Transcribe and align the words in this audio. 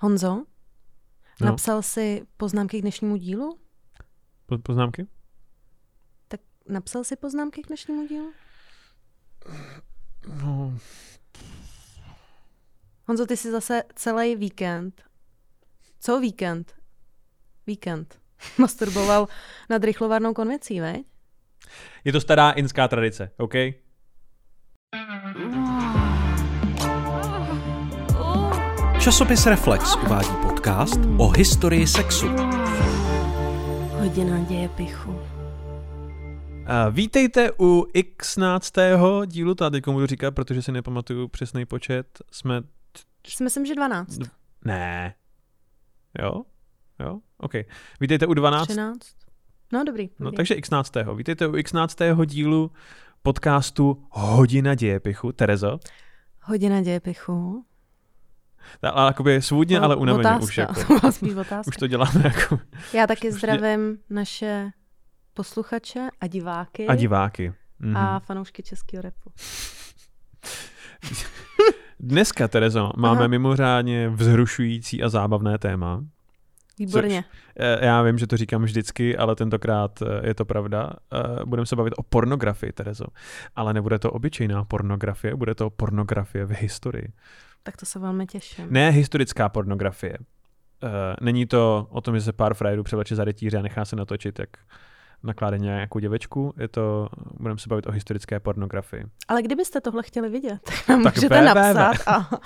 Honzo, 0.00 0.44
No. 1.40 1.46
napsal 1.46 1.82
si 1.82 2.26
poznámky 2.36 2.78
k 2.78 2.82
dnešnímu 2.82 3.16
dílu? 3.16 3.58
Po- 4.46 4.58
Poznámky? 4.58 5.06
Tak 6.28 6.40
napsal 6.68 7.04
si 7.04 7.16
poznámky 7.16 7.62
k 7.62 7.66
dnešnímu 7.66 8.06
dílu? 8.08 8.32
No, 10.42 10.78
Honzo, 13.08 13.26
ty 13.26 13.36
jsi 13.36 13.50
zase 13.50 13.82
celý 13.94 14.36
víkend, 14.36 15.02
co 16.00 16.20
víkend? 16.20 16.74
Víkend. 17.66 18.20
Masturboval 18.58 19.28
nad 19.70 19.84
rychlovarnou 19.84 20.34
konvencí, 20.34 20.80
veď? 20.80 21.06
je 22.04 22.12
to 22.12 22.20
stará 22.20 22.50
inská 22.50 22.88
tradice, 22.88 23.30
OK? 23.36 23.54
Časopis 29.06 29.46
Reflex 29.46 29.96
uvádí 29.96 30.28
podcast 30.42 31.00
o 31.18 31.28
historii 31.28 31.86
sexu. 31.86 32.26
Hodina 33.90 34.38
děje 34.38 34.68
pichu. 34.68 35.10
Uh, 35.10 35.20
vítejte 36.90 37.50
u 37.60 37.86
x 37.94 38.36
dílu, 39.26 39.54
to 39.54 39.64
já 39.64 39.70
teď 39.70 39.88
budu 39.88 40.06
říkat, 40.06 40.34
protože 40.34 40.62
si 40.62 40.72
nepamatuju 40.72 41.28
přesný 41.28 41.64
počet. 41.66 42.06
Jsme... 42.32 42.62
Si 43.26 43.44
myslím, 43.44 43.66
že 43.66 43.74
12. 43.74 44.18
Ne. 44.64 45.14
Jo? 46.22 46.42
Jo? 47.00 47.20
OK. 47.38 47.52
Vítejte 48.00 48.26
u 48.26 48.34
12. 48.34 48.68
13. 48.68 49.00
No 49.72 49.84
dobrý. 49.84 50.10
No, 50.18 50.24
dobrý. 50.24 50.36
takže 50.36 50.54
x 50.54 50.70
Vítejte 51.14 51.46
u 51.46 51.56
x 51.56 51.72
dílu 52.24 52.70
podcastu 53.22 54.04
Hodina 54.10 54.74
dějepichu. 54.74 55.32
Terezo. 55.32 55.78
Hodina 56.42 56.80
děje 56.80 57.00
pichu. 57.00 57.64
Ta- 57.64 57.75
Ale 58.82 59.06
jakoby 59.10 59.42
svůdně, 59.42 59.80
ale 59.80 59.96
unaveně 59.96 60.28
otázka. 60.28 60.44
už. 60.44 60.58
Jako. 60.58 60.94
Už 61.66 61.76
to 61.76 61.86
děláme 61.86 62.20
jako. 62.24 62.58
Já 62.92 63.06
taky 63.06 63.32
zdravím 63.32 63.98
naše 64.10 64.70
posluchače 65.34 66.08
a 66.20 66.26
diváky 66.26 66.86
A 66.86 66.94
diváky. 66.94 67.52
Mhm. 67.78 67.96
a 67.96 68.20
fanoušky 68.20 68.62
českého 68.62 69.02
repu. 69.02 69.32
Dneska, 72.00 72.48
Terezo, 72.48 72.90
máme 72.96 73.18
Aha. 73.18 73.26
mimořádně 73.28 74.08
vzrušující 74.08 75.02
a 75.02 75.08
zábavné 75.08 75.58
téma. 75.58 76.04
Výborně. 76.78 77.24
Eh, 77.58 77.86
Já 77.86 78.02
vím, 78.02 78.18
že 78.18 78.26
to 78.26 78.36
říkám 78.36 78.62
vždycky, 78.62 79.16
ale 79.16 79.36
tentokrát 79.36 80.02
eh, 80.02 80.26
je 80.28 80.34
to 80.34 80.44
pravda. 80.44 80.90
Eh, 81.12 81.44
Budeme 81.44 81.66
se 81.66 81.76
bavit 81.76 81.94
o 81.96 82.02
pornografii, 82.02 82.72
Terezo. 82.72 83.04
Ale 83.56 83.74
nebude 83.74 83.98
to 83.98 84.10
obyčejná 84.10 84.64
pornografie, 84.64 85.36
bude 85.36 85.54
to 85.54 85.70
pornografie 85.70 86.44
v 86.44 86.50
historii. 86.50 87.08
Tak 87.66 87.76
to 87.76 87.86
se 87.86 87.98
velmi 87.98 88.26
těším. 88.26 88.66
Ne 88.70 88.90
historická 88.90 89.48
pornografie. 89.48 90.16
Eh, 90.84 90.88
Není 91.20 91.46
to 91.46 91.86
o 91.90 92.00
tom, 92.00 92.14
že 92.14 92.20
se 92.20 92.32
pár 92.32 92.54
frajerů 92.54 92.82
převleče 92.82 93.16
za 93.16 93.24
rytíře 93.24 93.58
a 93.58 93.62
nechá 93.62 93.84
se 93.84 93.96
natočit, 93.96 94.38
jak 94.38 94.48
nakládá 95.22 95.56
nějakou 95.56 95.98
děvečku. 95.98 96.54
Je 96.60 96.68
to, 96.68 97.08
budeme 97.40 97.58
se 97.60 97.68
bavit 97.68 97.86
o 97.86 97.90
historické 97.92 98.40
pornografii. 98.40 99.04
Ale 99.28 99.42
kdybyste 99.42 99.80
tohle 99.80 100.02
chtěli 100.02 100.28
vidět, 100.28 100.58
tak 100.64 100.88
nám 100.88 101.02
Tak 101.04 101.14
můžete 101.16 101.40
www. 101.40 101.44
napsat. 101.44 102.08
A... 102.08 102.30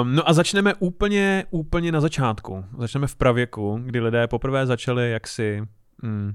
Um, 0.00 0.14
no 0.14 0.28
a 0.28 0.32
začneme 0.32 0.74
úplně, 0.74 1.44
úplně 1.50 1.92
na 1.92 2.00
začátku. 2.00 2.64
Začneme 2.78 3.06
v 3.06 3.16
pravěku, 3.16 3.80
kdy 3.84 4.00
lidé 4.00 4.26
poprvé 4.26 4.66
začali 4.66 5.10
jaksi 5.10 5.62
mm, 6.02 6.32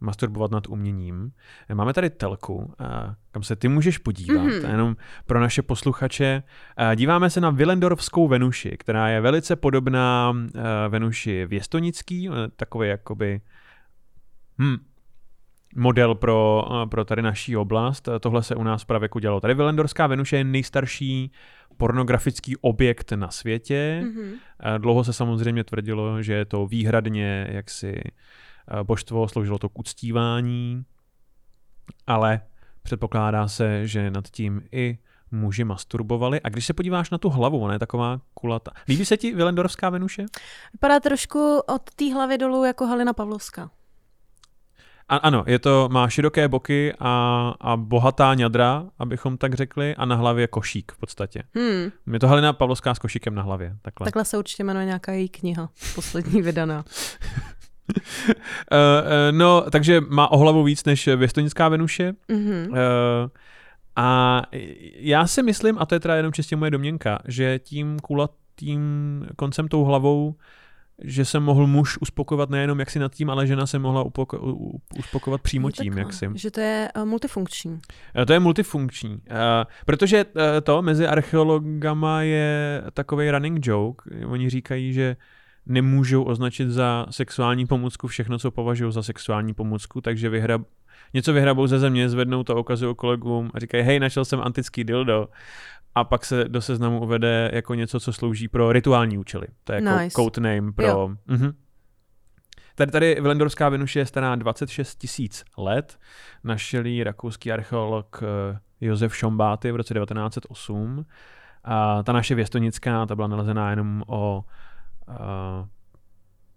masturbovat 0.00 0.50
nad 0.50 0.66
uměním. 0.68 1.32
Máme 1.74 1.92
tady 1.92 2.10
telku, 2.10 2.74
a 2.78 3.14
kam 3.30 3.42
se 3.42 3.56
ty 3.56 3.68
můžeš 3.68 3.98
podívat, 3.98 4.42
Mhm. 4.42 4.48
mm-hmm. 4.50 4.70
jenom 4.70 4.96
pro 5.26 5.40
naše 5.40 5.62
posluchače. 5.62 6.42
A 6.76 6.94
díváme 6.94 7.30
se 7.30 7.40
na 7.40 7.50
Willendorfskou 7.50 8.28
Venuši, 8.28 8.76
která 8.78 9.08
je 9.08 9.20
velice 9.20 9.56
podobná 9.56 10.30
uh, 10.30 10.40
Venuši 10.88 11.46
věstonický, 11.46 12.28
eh, 12.28 12.32
takový 12.56 12.88
jakoby 12.88 13.40
hm, 14.58 14.76
model 15.76 16.14
pro, 16.14 16.64
eh, 16.82 16.86
pro 16.86 17.04
tady 17.04 17.22
naší 17.22 17.56
oblast. 17.56 18.08
Eh, 18.08 18.18
Tohle 18.18 18.42
se 18.42 18.54
u 18.54 18.62
nás 18.62 18.82
v 18.82 18.86
pravěku 18.86 19.18
dělalo. 19.18 19.40
Tady 19.40 19.54
Willendorská 19.54 20.06
Venuše 20.06 20.36
je 20.36 20.44
nejstarší 20.44 21.32
pornografický 21.76 22.56
objekt 22.56 23.12
na 23.12 23.28
světě. 23.30 24.00
Mhm. 24.04 24.32
Eh, 24.74 24.78
Dlouho 24.78 25.04
se 25.04 25.12
samozřejmě 25.12 25.64
tvrdilo, 25.64 26.22
že 26.22 26.32
je 26.32 26.44
to 26.44 26.66
výhradně 26.66 27.46
jaksi 27.50 27.94
eh, 28.06 28.10
božstvo, 28.82 29.28
sloužilo 29.28 29.58
to 29.58 29.68
k 29.68 29.78
uctívání, 29.78 30.84
ale 32.06 32.40
předpokládá 32.82 33.48
se, 33.48 33.86
že 33.86 34.10
nad 34.10 34.28
tím 34.28 34.62
i 34.72 34.98
muži 35.30 35.64
masturbovali. 35.64 36.40
A 36.40 36.48
když 36.48 36.66
se 36.66 36.72
podíváš 36.72 37.10
na 37.10 37.18
tu 37.18 37.28
hlavu, 37.28 37.58
ona 37.58 37.72
je 37.72 37.78
taková 37.78 38.20
kulatá. 38.34 38.70
Líbí 38.88 39.04
se 39.04 39.16
ti 39.16 39.34
Willendorská 39.34 39.90
Venuše? 39.90 40.26
Vypadá 40.72 41.00
trošku 41.00 41.58
od 41.58 41.82
té 41.94 42.14
hlavy 42.14 42.38
dolů 42.38 42.64
jako 42.64 42.86
Halina 42.86 43.12
Pavlovská. 43.12 43.70
A, 45.08 45.16
ano, 45.16 45.44
je 45.46 45.58
to, 45.58 45.88
má 45.92 46.08
široké 46.08 46.48
boky 46.48 46.94
a, 46.98 47.54
a 47.60 47.76
bohatá 47.76 48.34
ňadra, 48.34 48.86
abychom 48.98 49.38
tak 49.38 49.54
řekli, 49.54 49.96
a 49.96 50.04
na 50.04 50.16
hlavě 50.16 50.46
košík 50.46 50.92
v 50.92 50.98
podstatě. 50.98 51.42
Hmm. 51.54 51.90
Je 52.12 52.20
to 52.20 52.28
Halina 52.28 52.52
Pavlovská 52.52 52.94
s 52.94 52.98
košíkem 52.98 53.34
na 53.34 53.42
hlavě. 53.42 53.76
Takhle. 53.82 54.04
Takhle 54.04 54.24
se 54.24 54.38
určitě 54.38 54.64
jmenuje 54.64 54.86
nějaká 54.86 55.12
její 55.12 55.28
kniha, 55.28 55.68
poslední 55.94 56.42
vydaná. 56.42 56.84
Uh, 57.88 57.94
uh, 58.32 59.38
no, 59.38 59.64
takže 59.70 60.00
má 60.00 60.30
o 60.30 60.38
hlavu 60.38 60.62
víc 60.62 60.84
než 60.84 61.06
věstonická 61.06 61.68
Venuše. 61.68 62.12
Mhm. 62.28 62.66
Uh, 62.70 62.76
a 63.96 64.42
já 64.94 65.26
si 65.26 65.42
myslím, 65.42 65.78
a 65.78 65.86
to 65.86 65.94
je 65.94 66.00
teda 66.00 66.16
jenom 66.16 66.32
čistě 66.32 66.56
moje 66.56 66.70
domněnka, 66.70 67.18
že 67.24 67.58
tím 67.58 67.98
kulatým 67.98 69.26
koncem 69.36 69.68
tou 69.68 69.84
hlavou, 69.84 70.34
že 71.02 71.24
se 71.24 71.40
mohl 71.40 71.66
muž 71.66 71.98
uspokovat 72.00 72.50
nejenom 72.50 72.80
jaksi 72.80 72.98
nad 72.98 73.14
tím, 73.14 73.30
ale 73.30 73.46
žena 73.46 73.66
se 73.66 73.78
mohla 73.78 74.04
upoko- 74.04 74.78
uspokovat 74.98 75.40
přímo 75.40 75.68
Jo, 75.68 75.72
tím, 75.72 75.92
takhle, 75.92 76.00
jaksi. 76.00 76.28
Že 76.34 76.50
to 76.50 76.60
je 76.60 76.88
uh, 76.96 77.04
multifunkční. 77.04 77.80
To 78.26 78.32
je 78.32 78.40
multifunkční, 78.40 79.10
uh, 79.10 79.18
protože 79.86 80.24
uh, 80.24 80.42
to 80.62 80.82
mezi 80.82 81.06
archeologama 81.06 82.22
je 82.22 82.82
takový 82.94 83.30
running 83.30 83.66
joke. 83.66 84.26
Oni 84.26 84.50
říkají, 84.50 84.92
že 84.92 85.16
nemůžou 85.68 86.22
označit 86.22 86.70
za 86.70 87.06
sexuální 87.10 87.66
pomůcku 87.66 88.06
všechno, 88.06 88.38
co 88.38 88.50
považují 88.50 88.92
za 88.92 89.02
sexuální 89.02 89.54
pomůcku, 89.54 90.00
takže 90.00 90.28
vyhrab, 90.28 90.62
něco 91.14 91.32
vyhrabou 91.32 91.66
ze 91.66 91.78
země, 91.78 92.08
zvednou 92.08 92.42
to, 92.44 92.56
ukazují 92.56 92.94
kolegům 92.94 93.50
a 93.54 93.58
říkají, 93.58 93.84
hej, 93.84 94.00
našel 94.00 94.24
jsem 94.24 94.40
antický 94.40 94.84
dildo. 94.84 95.28
A 95.94 96.04
pak 96.04 96.24
se 96.24 96.44
do 96.48 96.62
seznamu 96.62 97.00
uvede 97.00 97.50
jako 97.52 97.74
něco, 97.74 98.00
co 98.00 98.12
slouží 98.12 98.48
pro 98.48 98.72
rituální 98.72 99.18
účely. 99.18 99.46
To 99.64 99.72
je 99.72 99.82
jako 99.82 99.98
Nice. 99.98 100.14
code 100.14 100.40
name 100.40 100.72
pro... 100.72 100.86
Jo. 100.86 101.10
Mhm. 101.26 101.52
Tady, 102.74 102.92
tady 102.92 103.14
Willendorská 103.20 103.68
Venuše 103.68 103.98
je 103.98 104.06
stará 104.06 104.34
26 104.34 104.94
tisíc 104.96 105.44
let. 105.56 105.98
Našel 106.44 106.86
ji 106.86 107.04
rakouský 107.04 107.52
archeolog 107.52 108.22
eh, 108.22 108.58
Josef 108.80 109.16
Šombáty 109.16 109.72
v 109.72 109.76
roce 109.76 109.94
1908. 109.94 111.06
A 111.64 112.02
ta 112.02 112.12
naše 112.12 112.34
věstonická, 112.34 113.06
ta 113.06 113.16
byla 113.16 113.28
nalezená 113.28 113.70
jenom 113.70 114.02
o 114.06 114.44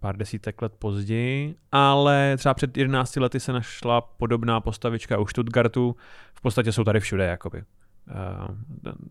pár 0.00 0.16
desítek 0.16 0.62
let 0.62 0.72
později, 0.78 1.54
ale 1.72 2.36
třeba 2.36 2.54
před 2.54 2.76
11 2.76 3.16
lety 3.16 3.40
se 3.40 3.52
našla 3.52 4.00
podobná 4.00 4.60
postavička 4.60 5.18
u 5.18 5.26
Stuttgartu. 5.26 5.96
V 6.34 6.40
podstatě 6.40 6.72
jsou 6.72 6.84
tady 6.84 7.00
všude, 7.00 7.24
jakoby. 7.24 7.62
Uh, 7.62 8.56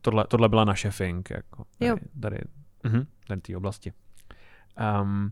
tohle, 0.01 0.25
tohle 0.27 0.49
byla 0.49 0.65
naše 0.65 0.91
fink, 0.91 1.29
jako 1.29 1.63
Jo. 1.79 1.95
tady, 1.95 2.09
tady, 2.21 2.37
uh-huh, 2.83 3.05
tady 3.27 3.41
té 3.41 3.57
oblasti. 3.57 3.93
Um, 5.01 5.31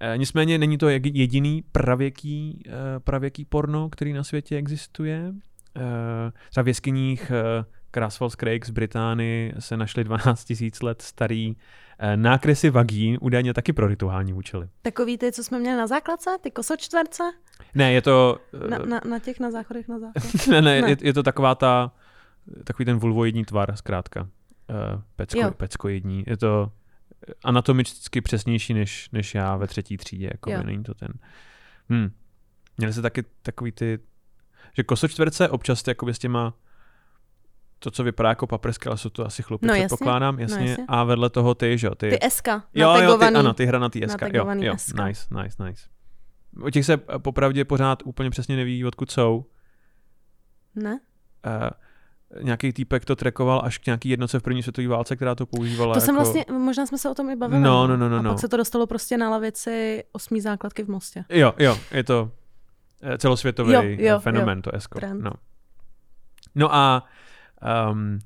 eh, 0.00 0.18
nicméně 0.18 0.58
není 0.58 0.78
to 0.78 0.88
jediný 0.88 1.62
pravěký, 1.72 2.62
eh, 2.66 3.00
pravěký 3.00 3.44
porno, 3.44 3.88
který 3.90 4.12
na 4.12 4.24
světě 4.24 4.56
existuje. 4.56 5.32
Eh, 5.76 6.32
Třeba 6.50 6.64
v 6.64 6.68
jeskyních 6.68 7.32
eh, 7.96 8.00
Crasfalls 8.00 8.36
Craigs 8.36 8.68
z 8.68 8.70
Británii 8.70 9.52
se 9.58 9.76
našly 9.76 10.04
12 10.04 10.52
000 10.60 10.70
let 10.82 11.02
starý 11.02 11.56
eh, 11.98 12.16
nákresy 12.16 12.70
vagín, 12.70 13.18
údajně 13.20 13.54
taky 13.54 13.72
pro 13.72 13.88
rituální 13.88 14.32
účely. 14.32 14.68
Takový 14.82 15.18
ty, 15.18 15.32
co 15.32 15.44
jsme 15.44 15.58
měli 15.58 15.76
na 15.76 15.86
základce, 15.86 16.30
ty 16.40 16.50
kosočtverce, 16.50 17.22
Ne, 17.74 17.92
je 17.92 18.02
to... 18.02 18.38
eh, 18.64 18.68
na, 18.68 18.78
na, 18.78 19.00
na 19.08 19.18
těch 19.18 19.40
na 19.40 19.50
záchodech 19.50 19.88
na 19.88 19.98
základce. 19.98 20.50
ne, 20.50 20.62
ne, 20.62 20.82
ne. 20.82 20.90
Je, 20.90 20.96
je 21.00 21.12
to 21.12 21.22
taková 21.22 21.54
ta, 21.54 21.92
takový 22.64 22.84
ten 22.84 22.96
vulvoidní 22.98 23.44
tvar, 23.44 23.76
zkrátka. 23.76 24.20
Uh, 24.22 25.02
pecko, 25.16 25.40
Jo. 25.40 25.50
peckoidní. 25.50 26.24
Je 26.26 26.36
to 26.36 26.72
anatomicky 27.44 28.20
přesnější 28.20 28.74
než, 28.74 29.10
než 29.12 29.34
já 29.34 29.56
ve 29.56 29.66
třetí 29.66 29.96
třídě. 29.96 30.26
Jako 30.32 30.50
Jo. 30.50 30.62
není 30.62 30.82
to 30.82 30.94
ten... 30.94 31.08
Hm. 31.92 32.10
Měli 32.78 32.92
se 32.92 33.02
taky 33.02 33.24
takový 33.42 33.72
ty... 33.72 33.98
Že 34.76 34.82
kosočtverce 34.82 35.48
občas 35.48 35.82
jakoby 35.86 36.14
s 36.14 36.18
těma 36.18 36.54
to, 37.78 37.90
co 37.90 38.04
vypadá 38.04 38.28
jako 38.28 38.46
paprska, 38.46 38.90
ale 38.90 38.98
jsou 38.98 39.08
to 39.08 39.26
asi 39.26 39.42
chlupy, 39.42 39.66
No 39.66 39.74
jasně, 39.74 39.86
předpokládám, 39.86 40.40
jasně. 40.40 40.68
jasně. 40.68 40.84
A 40.88 41.04
vedle 41.04 41.30
toho 41.30 41.54
ty, 41.54 41.78
že 41.78 41.86
jo, 41.86 41.94
ty... 41.94 42.10
Ty 42.10 42.30
SK, 42.30 42.48
jo, 42.74 42.94
jo, 42.96 43.18
ty, 43.18 43.24
ano, 43.24 43.54
ty 43.54 43.66
hranatý 43.66 44.00
SK. 44.08 44.22
Jo, 44.32 44.46
jo, 44.54 44.74
SK. 44.76 44.98
nice, 45.06 45.26
nice, 45.42 45.64
nice. 45.64 45.82
O 46.62 46.70
těch 46.70 46.86
se 46.86 46.96
popravdě 46.96 47.64
pořád 47.64 48.02
úplně 48.04 48.30
přesně 48.30 48.56
neví, 48.56 48.84
odkud 48.84 49.10
jsou. 49.10 49.44
Ne? 50.74 51.00
Uh, 51.46 51.70
nějaký 52.42 52.72
týpek 52.72 53.04
to 53.04 53.16
trekoval 53.16 53.62
až 53.64 53.78
k 53.78 53.86
nějaký 53.86 54.08
jednoce 54.08 54.38
v 54.38 54.42
první 54.42 54.62
světové 54.62 54.88
válce, 54.88 55.16
která 55.16 55.34
to 55.34 55.46
používala. 55.46 55.94
To 55.94 55.98
jako... 55.98 56.06
jsem 56.06 56.14
vlastně, 56.14 56.44
možná 56.52 56.86
jsme 56.86 56.98
se 56.98 57.10
o 57.10 57.14
tom 57.14 57.30
i 57.30 57.36
bavili. 57.36 57.62
No, 57.62 57.86
no, 57.86 57.96
no, 57.96 58.08
no, 58.08 58.18
A 58.18 58.22
no. 58.22 58.30
pak 58.30 58.40
se 58.40 58.48
to 58.48 58.56
dostalo 58.56 58.86
prostě 58.86 59.16
na 59.16 59.30
lavici 59.30 60.04
osmý 60.12 60.40
základky 60.40 60.82
v 60.82 60.88
Mostě. 60.88 61.24
Jo, 61.28 61.54
jo, 61.58 61.78
je 61.90 62.04
to 62.04 62.30
eh, 63.02 63.18
celosvětový 63.18 63.72
Jo, 63.72 63.82
jo, 63.82 63.96
jo, 63.98 64.20
fenomén, 64.20 64.62
to 64.62 64.74
esko. 64.74 64.98
Trend. 64.98 65.22
No. 65.22 65.30
no 66.54 66.74
a 66.74 67.04
um, 67.90 68.18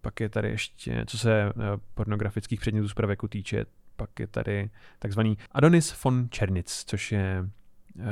pak 0.00 0.20
je 0.20 0.28
tady 0.28 0.48
ještě, 0.48 1.04
co 1.06 1.18
se 1.18 1.42
eh, 1.42 1.52
pornografických 1.94 2.60
předmětů 2.60 2.88
z 2.88 2.94
pravěku 2.94 3.28
týče, 3.28 3.66
pak 3.96 4.20
je 4.20 4.26
tady 4.26 4.70
takzvaný 4.98 5.38
Adonis 5.52 6.02
von 6.04 6.28
Černic, 6.30 6.84
což 6.86 7.12
je 7.12 7.48
uh, 7.94 8.04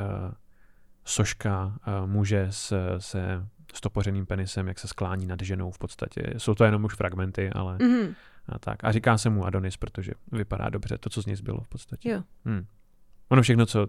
soška 1.05 1.67
uh, 1.67 2.11
muže 2.11 2.47
s, 2.51 2.97
se 2.99 3.47
stopořeným 3.75 4.27
penisem, 4.27 4.69
jak 4.69 4.79
se 4.79 4.89
sklání 4.89 5.27
nad 5.27 5.41
ženou 5.43 5.71
v 5.71 5.79
podstatě. 5.79 6.23
Jsou 6.37 6.55
to 6.55 6.65
jenom 6.65 6.85
už 6.85 6.95
fragmenty, 6.95 7.51
ale 7.51 7.79
Mhm. 7.81 8.15
a 8.49 8.59
tak. 8.59 8.85
A 8.85 8.93
říká 8.93 9.19
se 9.19 9.31
mu 9.31 9.45
Adonis, 9.47 9.77
protože 9.77 10.13
vypadá 10.33 10.69
dobře, 10.69 10.99
to, 10.99 11.11
co 11.11 11.23
z 11.23 11.27
něj 11.27 11.37
zbylo 11.37 11.61
v 11.61 11.69
podstatě. 11.69 12.11
Jo. 12.11 12.23
Hmm. 12.45 12.67
Ono 13.29 13.43
všechno, 13.43 13.67
co... 13.67 13.89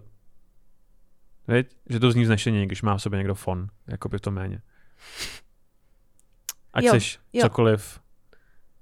Víš, 1.48 1.64
že 1.88 2.00
to 2.00 2.10
zní 2.10 2.22
vznešeně, 2.22 2.66
když 2.66 2.82
má 2.82 2.96
v 2.96 3.02
sobě 3.02 3.16
někdo 3.16 3.34
fon, 3.34 3.68
jako 3.86 4.08
by 4.08 4.18
v 4.18 4.20
tom 4.20 4.34
méně. 4.34 4.62
Ať 6.74 6.84
Jo, 6.84 6.92
seš 6.92 7.18
jo. 7.32 7.42
cokoliv, 7.42 8.00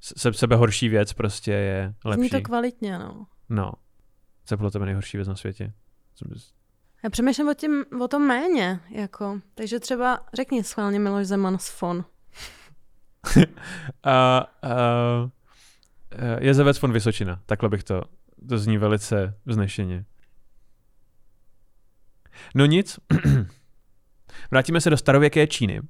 se, 0.01 0.33
sebe 0.33 0.57
horší 0.57 0.89
věc 0.89 1.13
prostě 1.13 1.53
je 1.53 1.95
lepší. 2.05 2.21
Zní 2.21 2.31
to 2.31 2.41
kvalitně, 2.41 2.99
no. 2.99 3.27
No. 3.49 3.73
Co 4.45 4.55
je 4.55 4.57
podle 4.57 4.71
tebe 4.71 4.85
nejhorší 4.87 5.17
věc 5.17 5.29
na 5.29 5.37
světě? 5.37 5.73
Co 6.15 6.25
bys- 6.25 6.53
Já 7.05 7.11
přemýšlím 7.11 7.49
o, 7.49 7.55
tím, 7.55 7.85
o 8.03 8.09
tom 8.09 8.23
méně, 8.27 8.81
jako. 8.91 9.41
Takže 9.55 9.81
třeba 9.81 10.21
řekni 10.35 10.65
schválně 10.65 10.99
Miloš 10.99 11.27
Zeman 11.27 11.59
z 11.59 11.69
FON. 11.69 12.05
A, 14.03 14.39
a, 14.39 14.47
Jezevec 16.41 16.81
von 16.81 16.93
Vysočina. 16.93 17.41
Takhle 17.47 17.69
bych 17.69 17.85
to, 17.85 18.03
to 18.49 18.59
zní 18.59 18.79
velice 18.79 19.39
vznešeně. 19.47 20.05
No 22.55 22.67
nic. 22.67 22.99
Vrátíme 24.51 24.81
se 24.81 24.91
do 24.91 24.97
starověké 24.97 25.47
Číny. 25.47 25.81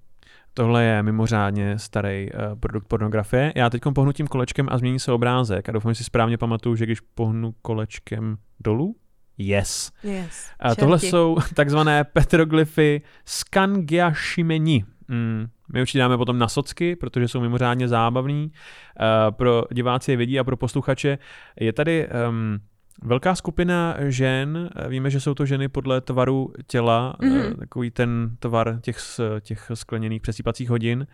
Tohle 0.54 0.84
je 0.84 1.02
mimořádně 1.02 1.78
starý 1.78 2.28
uh, 2.32 2.58
produkt 2.60 2.88
pornografie. 2.88 3.52
Já 3.56 3.70
teď 3.70 3.82
pohnu 3.94 4.12
tím 4.12 4.26
kolečkem 4.26 4.68
a 4.70 4.78
změní 4.78 4.98
se 4.98 5.12
obrázek 5.12 5.68
a 5.68 5.72
doufám, 5.72 5.92
že 5.92 5.98
si 5.98 6.04
správně 6.04 6.38
pamatuju, 6.38 6.76
že 6.76 6.84
když 6.84 7.00
pohnu 7.00 7.54
kolečkem 7.62 8.36
dolů, 8.60 8.96
yes. 9.38 9.92
Yes. 10.04 10.50
A 10.60 10.74
tohle 10.74 10.98
jsou 10.98 11.36
takzvané 11.54 12.04
petroglyfy 12.04 13.02
Skangyashimeni. 13.24 14.84
Mm, 15.08 15.46
my 15.72 15.80
určitě 15.80 15.98
dáme 15.98 16.16
potom 16.16 16.38
na 16.38 16.48
socky, 16.48 16.96
protože 16.96 17.28
jsou 17.28 17.40
mimořádně 17.40 17.88
zábavný. 17.88 18.52
Uh, 18.52 19.34
pro 19.36 19.64
diváci 19.72 20.10
je 20.10 20.16
vidí 20.16 20.38
a 20.38 20.44
pro 20.44 20.56
posluchače 20.56 21.18
je 21.60 21.72
tady 21.72 22.08
um, 22.28 22.58
velká 23.02 23.34
skupina 23.34 23.96
žen. 23.98 24.70
Víme, 24.88 25.10
že 25.10 25.20
jsou 25.20 25.34
to 25.34 25.46
ženy 25.46 25.68
podle 25.68 26.00
tvaru 26.00 26.52
těla, 26.66 27.16
Mhm. 27.22 27.32
mm-hmm. 27.40 27.56
takový 27.58 27.90
ten 27.90 28.36
tvar 28.38 28.78
těch, 28.80 28.98
těch 29.40 29.70
skleněných 29.74 30.22
přesýpacích 30.22 30.70
hodin, 30.70 31.06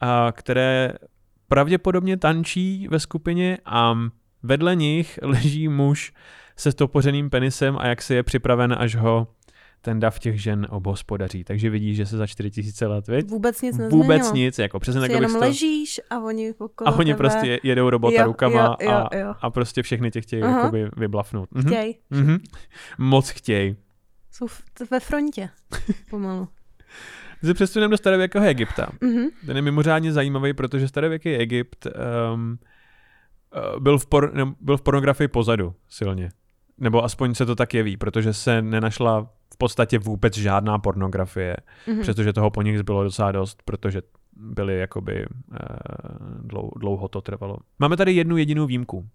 a 0.00 0.32
které 0.32 0.92
pravděpodobně 1.48 2.16
tančí 2.16 2.88
ve 2.90 3.00
skupině 3.00 3.58
a 3.64 3.94
vedle 4.42 4.76
nich 4.76 5.18
leží 5.22 5.68
muž 5.68 6.12
se 6.56 6.72
stopořeným 6.72 7.30
penisem 7.30 7.76
a 7.78 7.86
jak 7.86 8.02
se 8.02 8.14
je 8.14 8.22
připraven, 8.22 8.74
až 8.78 8.96
ho 8.96 9.26
ten 9.84 10.00
dav 10.00 10.18
těch 10.18 10.42
žen 10.42 10.66
obhospodaří. 10.70 11.44
Takže 11.44 11.70
vidíš, 11.70 11.96
že 11.96 12.06
se 12.06 12.16
za 12.16 12.26
4000 12.26 12.86
let, 12.86 13.08
viď? 13.08 13.30
Vůbec 13.30 13.62
nic 13.62 13.76
nezměnilo. 13.76 14.02
Vůbec 14.02 14.32
nic, 14.32 14.58
jako 14.58 14.80
přesně 14.80 15.00
Ty 15.00 15.08
tak, 15.08 15.14
jenom 15.14 15.32
to... 15.32 15.38
ležíš 15.38 16.00
a 16.10 16.18
oni 16.18 16.54
okolo 16.58 16.88
A 16.88 16.92
oni 16.92 17.12
tebe 17.12 17.16
prostě 17.16 17.60
jedou 17.62 17.90
robota 17.90 18.20
Jo, 18.20 18.26
rukama 18.26 18.76
jo, 18.80 18.90
jo, 18.90 18.90
a, 18.90 19.16
jo. 19.16 19.34
a 19.40 19.50
prostě 19.50 19.82
všechny 19.82 20.10
tě 20.10 20.20
chtějí 20.20 20.42
Aha. 20.42 20.58
jakoby 20.58 20.88
vyblafnout. 20.96 21.48
Mhm. 21.52 21.66
chtěj. 21.66 21.94
Mhm. 22.10 22.38
Moc 22.98 23.28
chtějí. 23.28 23.76
Jsou 24.30 24.46
v, 24.46 24.62
ve 24.90 25.00
frontě 25.00 25.48
pomalu. 26.10 26.48
Se 27.44 27.54
přesuneme 27.54 27.90
do 27.90 27.96
starověkého 27.96 28.46
Egypta. 28.46 28.88
Mhm. 29.00 29.26
Ten 29.46 29.56
je 29.56 29.62
mimořádně 29.62 30.12
zajímavý, 30.12 30.52
protože 30.52 30.88
starověký 30.88 31.34
Egypt 31.34 31.86
um, 32.34 32.58
byl, 33.78 33.98
v 33.98 34.06
por, 34.06 34.34
ne, 34.34 34.54
byl 34.60 34.76
v 34.76 34.82
pornografii 34.82 35.28
pozadu 35.28 35.74
silně. 35.88 36.30
Nebo 36.78 37.04
aspoň 37.04 37.34
se 37.34 37.46
to 37.46 37.54
tak 37.56 37.74
jeví, 37.74 37.96
protože 37.96 38.32
se 38.32 38.62
nenašla 38.62 39.26
v 39.54 39.56
podstatě 39.58 39.98
vůbec 39.98 40.36
žádná 40.36 40.78
pornografie, 40.78 41.56
Mhm. 41.86 42.00
přestože 42.00 42.32
toho 42.32 42.50
po 42.50 42.62
nich 42.62 42.78
zbylo 42.78 43.04
docela 43.04 43.32
dost, 43.32 43.62
protože 43.64 44.02
byli 44.36 44.78
jakoby 44.78 45.26
uh, 45.26 45.56
dlou, 46.42 46.70
dlouho 46.76 47.08
to 47.08 47.20
trvalo. 47.20 47.56
Máme 47.78 47.96
tady 47.96 48.12
jednu 48.12 48.36
jedinou 48.36 48.66
výjimku, 48.66 49.08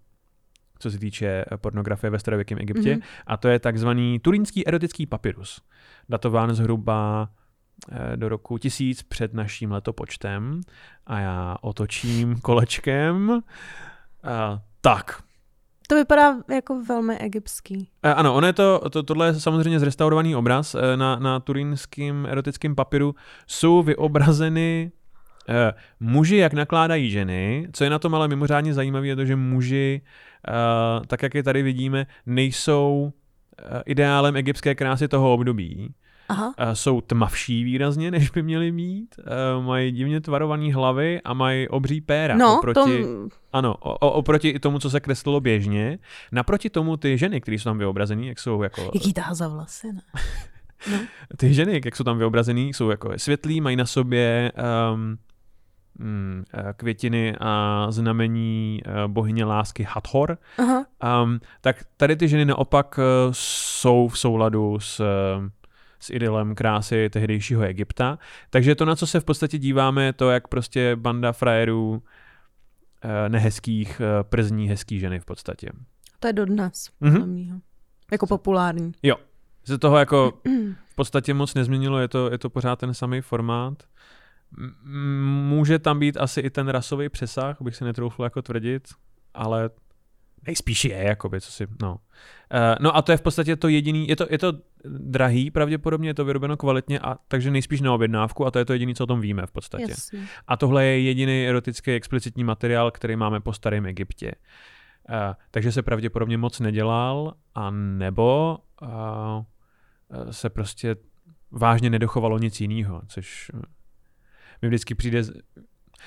co 0.78 0.90
se 0.90 0.98
týče 0.98 1.44
eh, 1.52 1.56
pornografie 1.56 2.10
ve 2.10 2.18
starověkém 2.18 2.58
Egyptě, 2.58 2.92
Mhm. 2.92 3.00
a 3.26 3.36
to 3.36 3.48
je 3.48 3.58
takzvaný 3.58 4.18
turínský 4.18 4.66
erotický 4.66 5.06
papyrus, 5.06 5.62
datován 6.08 6.54
zhruba 6.54 7.28
eh, 7.92 8.16
do 8.16 8.28
roku 8.28 8.58
1000 8.58 9.02
před 9.02 9.34
naším 9.34 9.72
letopočtem 9.72 10.60
a 11.06 11.18
já 11.20 11.56
otočím 11.60 12.40
kolečkem. 12.40 13.40
A, 14.22 14.60
tak, 14.80 15.22
To 15.90 15.96
vypadá 15.96 16.36
jako 16.50 16.82
velmi 16.82 17.18
egyptský. 17.18 17.88
Eh, 18.02 18.14
Ano, 18.14 18.34
ono 18.34 18.46
je 18.46 18.52
to, 18.52 18.90
to, 18.90 19.02
tohle 19.02 19.26
je 19.26 19.34
samozřejmě 19.34 19.80
zrestaurovaný 19.80 20.36
obraz. 20.36 20.74
Eh, 20.74 20.96
Na, 20.96 21.16
na 21.16 21.40
turínském 21.40 22.26
erotickém 22.30 22.74
papíru 22.74 23.14
jsou 23.46 23.82
vyobrazeny 23.82 24.92
eh, 25.48 25.72
muži, 26.00 26.36
jak 26.36 26.52
nakládají 26.52 27.10
ženy. 27.10 27.68
Co 27.72 27.84
je 27.84 27.90
na 27.90 27.98
tom 27.98 28.14
ale 28.14 28.28
mimořádně 28.28 28.74
zajímavé, 28.74 29.06
je 29.06 29.16
to, 29.16 29.24
že 29.24 29.36
muži, 29.36 30.00
eh, 30.48 31.06
tak 31.06 31.22
jak 31.22 31.34
je 31.34 31.42
tady 31.42 31.62
vidíme, 31.62 32.06
nejsou 32.26 33.12
ideálem 33.86 34.36
egyptské 34.36 34.74
krásy 34.74 35.08
toho 35.08 35.32
období. 35.32 35.94
Aha. 36.30 36.54
Eh, 36.58 36.76
jsou 36.76 37.00
tmavší 37.00 37.64
výrazně, 37.64 38.10
než 38.10 38.30
by 38.30 38.42
měly 38.42 38.72
mít. 38.72 39.14
Eh, 39.18 39.62
Mají 39.62 39.92
divně 39.92 40.20
tvarované 40.20 40.74
hlavy 40.74 41.20
a 41.24 41.34
mají 41.34 41.68
obří 41.68 42.00
péra. 42.00 42.36
No, 42.36 42.58
oproti... 42.58 43.02
tom, 43.02 43.28
Ano, 43.52 43.74
o, 43.74 44.10
oproti 44.12 44.58
tomu, 44.58 44.78
co 44.78 44.90
se 44.90 45.00
kreslilo 45.00 45.40
běžně. 45.40 45.98
Naproti 46.32 46.70
tomu 46.70 46.96
ty 46.96 47.18
ženy, 47.18 47.40
které 47.40 47.54
jsou 47.54 47.64
tam 47.64 47.78
vyobrazený, 47.78 48.28
jak 48.28 48.38
jsou 48.38 48.62
jako... 48.62 48.90
jaký 48.94 49.12
tahá 49.12 49.34
za 49.34 49.48
vlasy, 49.48 49.92
ne? 49.92 50.02
No. 50.92 50.98
Ty 51.36 51.54
ženy, 51.54 51.80
jak 51.84 51.96
jsou 51.96 52.04
tam 52.04 52.18
vyobrazený, 52.18 52.74
jsou 52.74 52.90
jako 52.90 53.12
světlý, 53.16 53.60
mají 53.60 53.76
na 53.76 53.86
sobě 53.86 54.52
um, 54.92 55.16
květiny 56.76 57.36
a 57.40 57.86
znamení 57.90 58.82
bohyně 59.06 59.44
lásky 59.44 59.86
Hathor. 59.88 60.38
Aha. 60.58 60.84
Um, 61.22 61.40
tak 61.60 61.84
tady 61.96 62.16
ty 62.16 62.28
ženy 62.28 62.44
naopak 62.44 63.00
jsou 63.32 64.08
v 64.08 64.18
souladu 64.18 64.78
s, 64.80 65.02
s 66.00 66.10
idylem 66.10 66.54
krásy 66.54 67.10
tehdejšího 67.10 67.62
Egypta. 67.62 68.18
Takže 68.50 68.74
to, 68.74 68.84
na 68.84 68.96
co 68.96 69.06
se 69.06 69.20
v 69.20 69.24
podstatě 69.24 69.58
díváme, 69.58 70.04
je 70.04 70.12
to, 70.12 70.30
jak 70.30 70.48
prostě 70.48 70.96
banda 70.96 71.32
frajerů 71.32 71.90
uh, 71.90 72.00
nehezkých 73.28 74.00
uh, 74.00 74.06
przní 74.28 74.68
hezký 74.68 74.98
ženy 74.98 75.20
v 75.20 75.24
podstatě. 75.24 75.70
To 76.20 76.26
je 76.26 76.32
dodnes, 76.32 76.90
Mhm. 77.00 77.30
mýho. 77.34 77.58
Jako 78.12 78.26
populární. 78.26 78.92
Se 79.64 79.78
toho 79.78 79.98
jako 79.98 80.32
v 80.88 80.94
podstatě 80.94 81.34
moc 81.34 81.54
nezměnilo, 81.54 81.98
je 81.98 82.08
to, 82.08 82.30
je 82.32 82.38
to 82.38 82.50
pořád 82.50 82.78
ten 82.78 82.94
samý 82.94 83.20
formát. 83.20 83.82
Může 85.48 85.78
tam 85.78 85.98
být 85.98 86.16
asi 86.16 86.40
i 86.40 86.50
ten 86.50 86.68
rasový 86.68 87.08
přesah, 87.08 87.56
bych 87.62 87.76
si 87.76 87.84
netroufl 87.84 88.22
jako 88.22 88.42
tvrdit, 88.42 88.88
ale 89.34 89.70
nejspíš 90.46 90.84
je, 90.84 90.96
jakoby, 90.96 91.40
co 91.40 91.52
si, 91.52 91.66
no. 91.82 91.92
Uh, 91.92 91.98
no 92.80 92.96
a 92.96 93.02
to 93.02 93.12
je 93.12 93.18
v 93.18 93.22
podstatě 93.22 93.56
to 93.56 93.68
jediný, 93.68 94.08
je 94.08 94.16
to, 94.16 94.26
je 94.30 94.38
to 94.38 94.52
drahý, 94.84 95.50
pravděpodobně 95.50 96.08
je 96.08 96.14
to 96.14 96.24
vyrobeno 96.24 96.56
kvalitně, 96.56 97.00
a, 97.00 97.16
takže 97.28 97.50
nejspíš 97.50 97.80
na 97.80 97.94
objednávku 97.94 98.46
a 98.46 98.50
to 98.50 98.58
je 98.58 98.64
to 98.64 98.72
jediné, 98.72 98.94
co 98.94 99.04
o 99.04 99.06
tom 99.06 99.20
víme 99.20 99.46
v 99.46 99.52
podstatě. 99.52 99.86
Jasně. 99.88 100.26
A 100.46 100.56
tohle 100.56 100.84
je 100.84 101.00
jediný 101.00 101.46
erotický 101.46 101.92
explicitní 101.92 102.44
materiál, 102.44 102.90
který 102.90 103.16
máme 103.16 103.40
po 103.40 103.52
starém 103.52 103.86
Egyptě. 103.86 104.34
Uh, 105.08 105.16
takže 105.50 105.72
se 105.72 105.82
pravděpodobně 105.82 106.38
moc 106.38 106.60
nedělal, 106.60 107.34
a 107.54 107.70
nebo 107.70 108.58
uh, 108.82 108.88
se 110.30 110.50
prostě 110.50 110.96
vážně 111.50 111.90
nedochovalo 111.90 112.38
nic 112.38 112.60
jiného, 112.60 113.02
což 113.08 113.50
mi 114.62 114.68
vždycky 114.68 114.94
přijde... 114.94 115.22
z- 115.22 115.32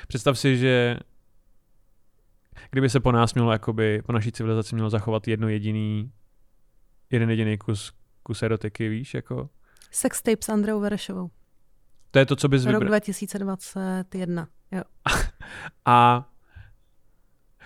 Představ 0.07 0.39
si, 0.39 0.57
že 0.57 0.97
kdyby 2.71 2.89
se 2.89 2.99
po 2.99 3.11
nás 3.11 3.33
mělo, 3.33 3.51
jakoby, 3.51 4.01
po 4.01 4.11
naší 4.11 4.31
civilizaci 4.31 4.75
mělo 4.75 4.89
zachovat 4.89 5.27
jedno 5.27 5.49
jediný, 5.49 6.11
jeden 7.11 7.29
jediný 7.29 7.57
kus, 7.57 7.93
kus 8.23 8.43
erotiky, 8.43 8.89
víš, 8.89 9.13
jako... 9.13 9.49
Sex 9.91 10.21
tape 10.21 10.37
s 10.41 10.49
Andreou 10.49 10.79
Verešovou. 10.79 11.29
To 12.11 12.19
je 12.19 12.25
to, 12.25 12.35
co 12.35 12.47
bys 12.47 12.65
Rok 12.65 12.73
vybral. 12.73 12.87
2021. 12.87 14.47
Jo. 14.71 14.81
A 15.85 16.29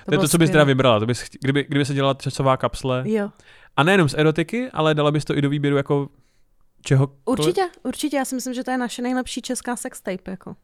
to, 0.05 0.11
je 0.13 0.17
bylo 0.17 0.21
to, 0.21 0.27
co 0.27 0.37
bys 0.37 0.49
teda 0.49 0.63
vybrala. 0.63 0.99
To 0.99 1.05
bys, 1.05 1.29
kdyby, 1.41 1.63
kdyby 1.63 1.85
se 1.85 1.93
dělala 1.93 2.13
časová 2.13 2.57
kapsle. 2.57 3.03
Jo. 3.05 3.29
A 3.75 3.83
nejenom 3.83 4.09
z 4.09 4.13
erotiky, 4.13 4.69
ale 4.73 4.95
dala 4.95 5.11
bys 5.11 5.25
to 5.25 5.37
i 5.37 5.41
do 5.41 5.49
výběru 5.49 5.77
jako 5.77 6.09
čeho. 6.81 7.17
Určitě, 7.25 7.61
určitě. 7.83 8.17
Já 8.17 8.25
si 8.25 8.35
myslím, 8.35 8.53
že 8.53 8.63
to 8.63 8.71
je 8.71 8.77
naše 8.77 9.01
nejlepší 9.01 9.41
česká 9.41 9.75
sex 9.75 10.01
tape. 10.01 10.31
Jako. 10.31 10.55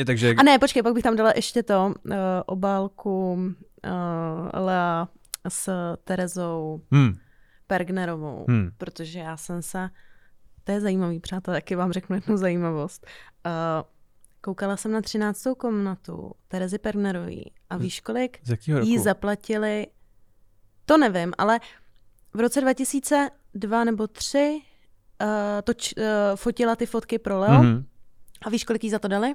Je, 0.00 0.04
takže... 0.04 0.34
A 0.38 0.42
ne, 0.42 0.58
počkej, 0.58 0.82
pak 0.82 0.94
bych 0.94 1.02
tam 1.02 1.16
dala 1.16 1.32
ještě 1.36 1.62
to 1.62 1.86
uh, 2.06 2.14
obálku 2.46 3.32
uh, 3.34 4.60
Lea 4.64 5.08
s 5.48 5.68
Terezou 6.04 6.80
Hmm. 6.92 7.12
Pergnerovou, 7.66 8.44
Hmm. 8.48 8.70
protože 8.78 9.18
já 9.18 9.36
jsem 9.36 9.62
se, 9.62 9.88
to 10.64 10.72
je 10.72 10.80
zajímavý, 10.80 11.20
přátelé, 11.20 11.56
taky 11.56 11.76
vám 11.76 11.92
řeknu 11.92 12.16
jednu 12.16 12.36
zajímavost. 12.36 13.06
Uh, 13.46 13.52
koukala 14.40 14.76
jsem 14.76 14.92
na 14.92 15.00
13. 15.00 15.42
komnatu 15.58 16.32
Terezy 16.48 16.78
Pergnerový 16.78 17.52
a 17.70 17.76
víš, 17.76 18.00
kolik 18.00 18.38
Z 18.42 18.50
jakého 18.50 18.78
roku? 18.78 18.90
jí 18.90 18.98
zaplatili, 18.98 19.86
to 20.84 20.98
nevím, 20.98 21.32
ale 21.38 21.60
v 22.34 22.40
roce 22.40 22.60
2002 22.60 23.84
nebo 23.84 24.06
3 24.06 24.60
uh, 25.22 25.28
toč, 25.64 25.94
uh, 25.96 26.04
fotila 26.36 26.76
ty 26.76 26.86
fotky 26.86 27.18
pro 27.18 27.38
Leo 27.38 27.62
Mhm. 27.62 27.84
a 28.42 28.50
víš, 28.50 28.64
kolik 28.64 28.84
jí 28.84 28.90
za 28.90 28.98
to 28.98 29.08
dali? 29.08 29.34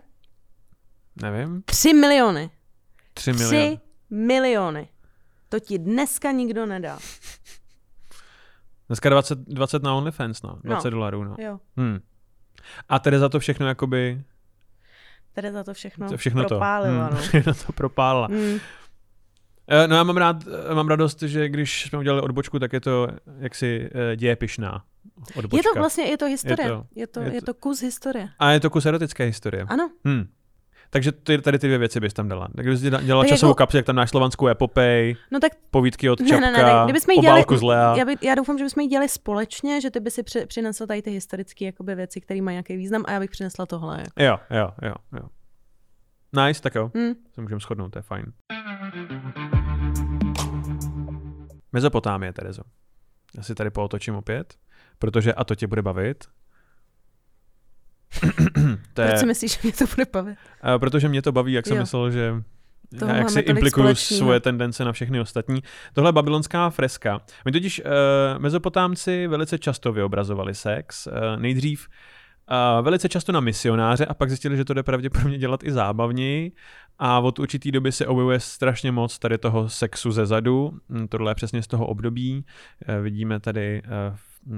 Nevím. 1.21 1.61
3 1.65 1.93
miliony. 1.93 2.49
Tři 3.13 3.33
3 3.33 3.43
miliony. 3.43 3.79
miliony. 4.09 4.87
To 5.49 5.59
ti 5.59 5.77
dneska 5.79 6.31
nikdo 6.31 6.65
nedá. 6.65 6.99
Dneska 8.87 9.09
20, 9.09 9.39
20 9.39 9.83
na 9.83 9.93
OnlyFans, 9.95 10.41
no. 10.41 10.59
20 10.63 10.87
No. 10.87 10.91
dolarů, 10.91 11.23
no. 11.23 11.35
Jo, 11.39 11.59
Hmm. 11.77 11.99
A 12.89 12.99
tedy 12.99 13.19
za 13.19 13.29
to 13.29 13.39
všechno 13.39 13.67
jakoby, 13.67 14.21
tady 15.33 15.51
za 15.51 15.63
to 15.63 15.73
všechno, 15.73 16.09
to 16.09 16.17
všechno 16.17 16.43
propálila. 16.45 17.07
to. 17.09 17.13
No. 17.15 17.19
Hmm. 17.19 17.27
Všechno 17.29 17.53
to 17.53 17.73
propálila. 17.73 18.27
Mm. 18.31 18.59
Eh, 19.67 19.87
No 19.87 19.95
já 19.95 20.03
mám 20.03 20.17
rád, 20.17 20.37
mám 20.73 20.87
radost, 20.87 21.21
že 21.21 21.49
když 21.49 21.85
jsme 21.85 21.99
udělali 21.99 22.21
odbočku, 22.21 22.59
tak 22.59 22.73
je 22.73 22.79
to 22.81 23.07
jaksi 23.39 23.89
eh, 24.11 24.15
dějepišná 24.15 24.83
odbočka. 25.35 25.57
Je 25.57 25.63
to 25.73 25.79
vlastně, 25.79 26.03
je 26.03 26.17
to 26.17 26.25
historie. 26.25 26.67
Je 26.67 26.71
Je 26.71 26.77
to- 26.77 26.85
je 26.95 27.07
to, 27.07 27.19
je 27.21 27.33
je 27.35 27.41
to- 27.41 27.45
to 27.45 27.53
kus 27.53 27.81
historie. 27.81 28.29
A 28.39 28.51
je 28.51 28.59
to 28.59 28.69
kus 28.69 28.85
erotické 28.85 29.25
historie. 29.25 29.65
Ano, 29.69 29.91
Hmm. 30.05 30.27
Takže 30.89 31.11
ty, 31.11 31.37
tady 31.37 31.59
ty 31.59 31.67
dvě 31.67 31.77
věci 31.77 31.99
bys 31.99 32.13
tam 32.13 32.27
dala. 32.27 32.47
Tak 32.55 32.65
bys 32.65 32.81
děla- 32.81 33.01
dělala 33.01 33.23
Tak 33.23 33.29
časovou 33.29 33.49
jako- 33.49 33.57
kapsu, 33.57 33.77
jak 33.77 33.85
tam 33.85 33.95
máš 33.95 34.09
slovanskou 34.09 34.47
epopej, 34.47 35.15
no 35.31 35.39
tak 35.39 35.51
povídky 35.71 36.09
od 36.09 36.19
Čapka, 36.27 36.39
ne, 36.39 36.51
ne, 36.51 36.63
ne. 36.63 36.71
Kdybychom 36.85 37.11
ji 37.11 37.19
dělali, 37.21 37.39
obálku 37.39 37.57
z 37.57 37.61
Lea. 37.61 37.95
já, 37.97 38.05
by, 38.05 38.15
já 38.21 38.35
doufám, 38.35 38.57
že 38.57 38.63
bychom 38.63 38.81
ji 38.81 38.87
dělali 38.87 39.09
společně, 39.09 39.81
že 39.81 39.91
ty 39.91 39.99
by 39.99 40.11
si 40.11 40.23
při, 40.23 40.45
přinesl 40.45 40.87
tady 40.87 41.01
ty 41.01 41.11
historické 41.11 41.65
jakoby, 41.65 41.95
věci, 41.95 42.21
které 42.21 42.41
mají 42.41 42.55
nějaký 42.55 42.77
význam 42.77 43.03
a 43.07 43.11
já 43.11 43.19
bych 43.19 43.29
přinesla 43.31 43.65
tohle. 43.65 43.97
Jako. 43.99 44.23
Jo, 44.23 44.37
jo, 44.57 44.69
jo, 44.81 44.93
jo. 45.19 45.25
Nice, 46.45 46.61
tak 46.61 46.75
jo. 46.75 46.91
Hm. 46.97 47.13
Se 47.35 47.41
můžeme 47.41 47.59
shodnout, 47.59 47.89
to 47.89 47.99
je 47.99 48.03
fajn. 48.03 48.25
Mezopotámie, 51.73 52.33
Terezo. 52.33 52.61
Já 53.37 53.43
si 53.43 53.55
tady 53.55 53.69
pootočím 53.69 54.15
opět, 54.15 54.53
protože 54.99 55.33
a 55.33 55.43
to 55.43 55.55
tě 55.55 55.67
bude 55.67 55.81
bavit. 55.81 56.25
to 58.93 59.01
je, 59.01 59.07
Proč 59.07 59.19
si 59.19 59.25
myslíš, 59.25 59.51
že 59.51 59.59
mě 59.63 59.71
to 59.71 59.85
bude 59.95 60.05
bavit? 60.13 60.37
a 60.61 60.79
protože 60.79 61.09
mě 61.09 61.21
to 61.21 61.31
baví, 61.31 61.53
jak 61.53 61.67
jsem 61.67 61.77
Jo. 61.77 61.83
myslel, 61.83 62.11
že 62.11 62.33
Toho 62.99 63.11
jak 63.11 63.29
si 63.29 63.39
implikuju 63.39 63.83
společného. 63.83 64.19
svoje 64.19 64.39
tendence 64.39 64.85
na 64.85 64.91
všechny 64.91 65.19
ostatní. 65.19 65.63
Tohle 65.93 66.07
je 66.09 66.13
babylonská 66.13 66.69
freska. 66.69 67.21
My 67.45 67.51
totiž 67.51 67.81
uh, 67.85 68.41
mezopotámci 68.41 69.27
velice 69.27 69.57
často 69.59 69.93
vyobrazovali 69.93 70.55
sex. 70.55 71.07
Uh, 71.07 71.13
nejdřív 71.41 71.87
uh, 72.77 72.85
velice 72.85 73.09
často 73.09 73.31
na 73.31 73.39
misionáře 73.39 74.05
a 74.05 74.13
pak 74.13 74.29
zjistili, 74.29 74.57
že 74.57 74.65
to 74.65 74.73
jde 74.73 74.83
pravděpodobně 74.83 75.37
dělat 75.37 75.63
i 75.63 75.71
zábavněji 75.71 76.51
a 76.99 77.19
od 77.19 77.39
určitý 77.39 77.71
doby 77.71 77.91
se 77.91 78.07
objevuje 78.07 78.39
strašně 78.39 78.91
moc 78.91 79.19
tady 79.19 79.37
toho 79.37 79.69
sexu 79.69 80.11
ze 80.11 80.25
zadu. 80.25 80.71
Mm, 80.89 81.07
Tohle 81.07 81.31
je 81.31 81.35
přesně 81.35 81.61
z 81.63 81.67
toho 81.67 81.87
období. 81.87 82.45
Uh, 82.89 83.03
vidíme 83.03 83.39
tady 83.39 83.81
uh, 83.85 84.55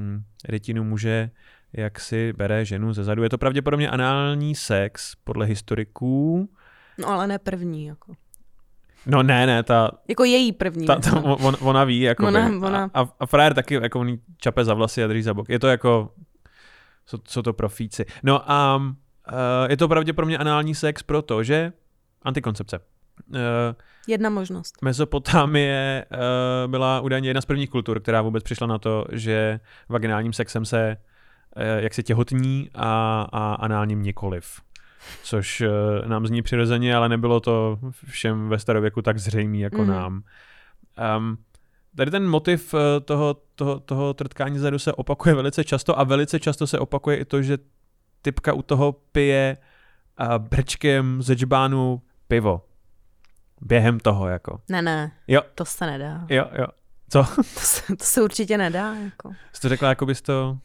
rytinu 0.49 0.83
muže, 0.83 1.29
jak 1.73 1.99
si 1.99 2.33
bere 2.33 2.65
ženu 2.65 2.93
ze 2.93 3.03
zadu. 3.03 3.23
Je 3.23 3.29
to 3.29 3.37
pravděpodobně 3.37 3.89
anální 3.89 4.55
sex 4.55 5.15
podle 5.23 5.45
historiků. 5.45 6.49
No 6.97 7.07
ale 7.07 7.27
ne 7.27 7.39
první. 7.39 7.85
Jako, 7.85 8.13
No 9.05 9.23
ne, 9.23 9.45
ne, 9.45 9.63
ta, 9.63 9.91
jako 10.07 10.23
její 10.23 10.51
první. 10.51 10.87
ta, 10.87 10.95
ta, 10.95 11.21
on, 11.23 11.57
ona 11.61 11.83
ví, 11.83 12.01
jako 12.01 12.27
Ona- 12.27 12.65
ona- 12.67 12.89
A, 12.93 13.09
a 13.19 13.25
frajer 13.25 13.53
taky 13.53 13.73
jako 13.73 13.99
on 13.99 14.17
čape 14.37 14.65
za 14.65 14.73
vlasy 14.73 15.03
a 15.03 15.07
drží 15.07 15.21
za 15.21 15.33
bok. 15.33 15.49
Je 15.49 15.59
to 15.59 15.67
jako, 15.67 16.11
co, 17.05 17.17
co 17.23 17.43
to 17.43 17.53
profíci. 17.53 18.05
No 18.23 18.51
a 18.51 18.75
uh, 18.77 18.83
je 19.69 19.77
to 19.77 19.87
pravděpodobně 19.87 20.37
anální 20.37 20.75
sex, 20.75 21.03
protože 21.03 21.73
antikoncepce. 22.21 22.79
Uh, 23.29 23.35
Jedna 24.07 24.29
možnost. 24.29 24.75
Mezopotámie 24.81 26.05
uh, 26.11 26.71
byla 26.71 27.01
údajně 27.01 27.29
jedna 27.29 27.41
z 27.41 27.45
prvních 27.45 27.69
kultur, 27.69 27.99
která 27.99 28.21
vůbec 28.21 28.43
přišla 28.43 28.67
na 28.67 28.77
to, 28.77 29.05
že 29.11 29.59
vaginálním 29.89 30.33
sexem 30.33 30.65
se 30.65 30.97
uh, 30.99 31.16
jak 31.63 31.93
se 31.93 32.03
těhotní 32.03 32.69
a, 32.75 33.21
a 33.31 33.53
análním 33.53 34.03
nikoliv. 34.03 34.61
Což 35.23 35.61
uh, 35.61 36.07
nám 36.07 36.27
zní 36.27 36.41
přirozeně, 36.41 36.95
ale 36.95 37.09
nebylo 37.09 37.39
to 37.39 37.79
všem 38.05 38.49
ve 38.49 38.59
starověku 38.59 39.01
tak 39.01 39.19
zřejmý 39.19 39.59
jako 39.59 39.81
mm. 39.81 39.87
nám. 39.87 40.23
Um, 41.17 41.37
tady 41.95 42.11
ten 42.11 42.27
motiv 42.27 42.73
uh, 42.73 42.79
toho, 43.05 43.35
toho, 43.55 43.79
toho 43.79 44.13
trtkání 44.13 44.59
zadu 44.59 44.79
se 44.79 44.93
opakuje 44.93 45.35
velice 45.35 45.63
často 45.63 45.99
a 45.99 46.03
velice 46.03 46.39
často 46.39 46.67
se 46.67 46.79
opakuje 46.79 47.17
i 47.17 47.25
to, 47.25 47.41
že 47.41 47.57
typka 48.21 48.53
u 48.53 48.61
toho 48.61 48.91
pije 48.91 49.57
brčkem 50.37 51.21
ze 51.21 51.35
džbánu 51.35 52.01
pivo. 52.27 52.65
Během 53.61 53.99
toho, 53.99 54.27
jako. 54.27 54.61
Ne, 54.69 54.81
ne, 54.81 55.11
Jo, 55.27 55.41
to 55.55 55.65
se 55.65 55.85
nedá. 55.85 56.25
jo, 56.29 56.45
jo. 56.59 56.65
Co? 57.09 57.23
To 57.35 57.43
se, 57.43 57.95
to 57.95 58.03
se 58.03 58.21
určitě 58.21 58.57
nedá. 58.57 58.95
Jako. 58.95 59.31
Jsi 59.53 59.61
to 59.61 59.69
řekla, 59.69 59.89
jako 59.89 60.05
bys 60.05 60.21
to... 60.21 60.57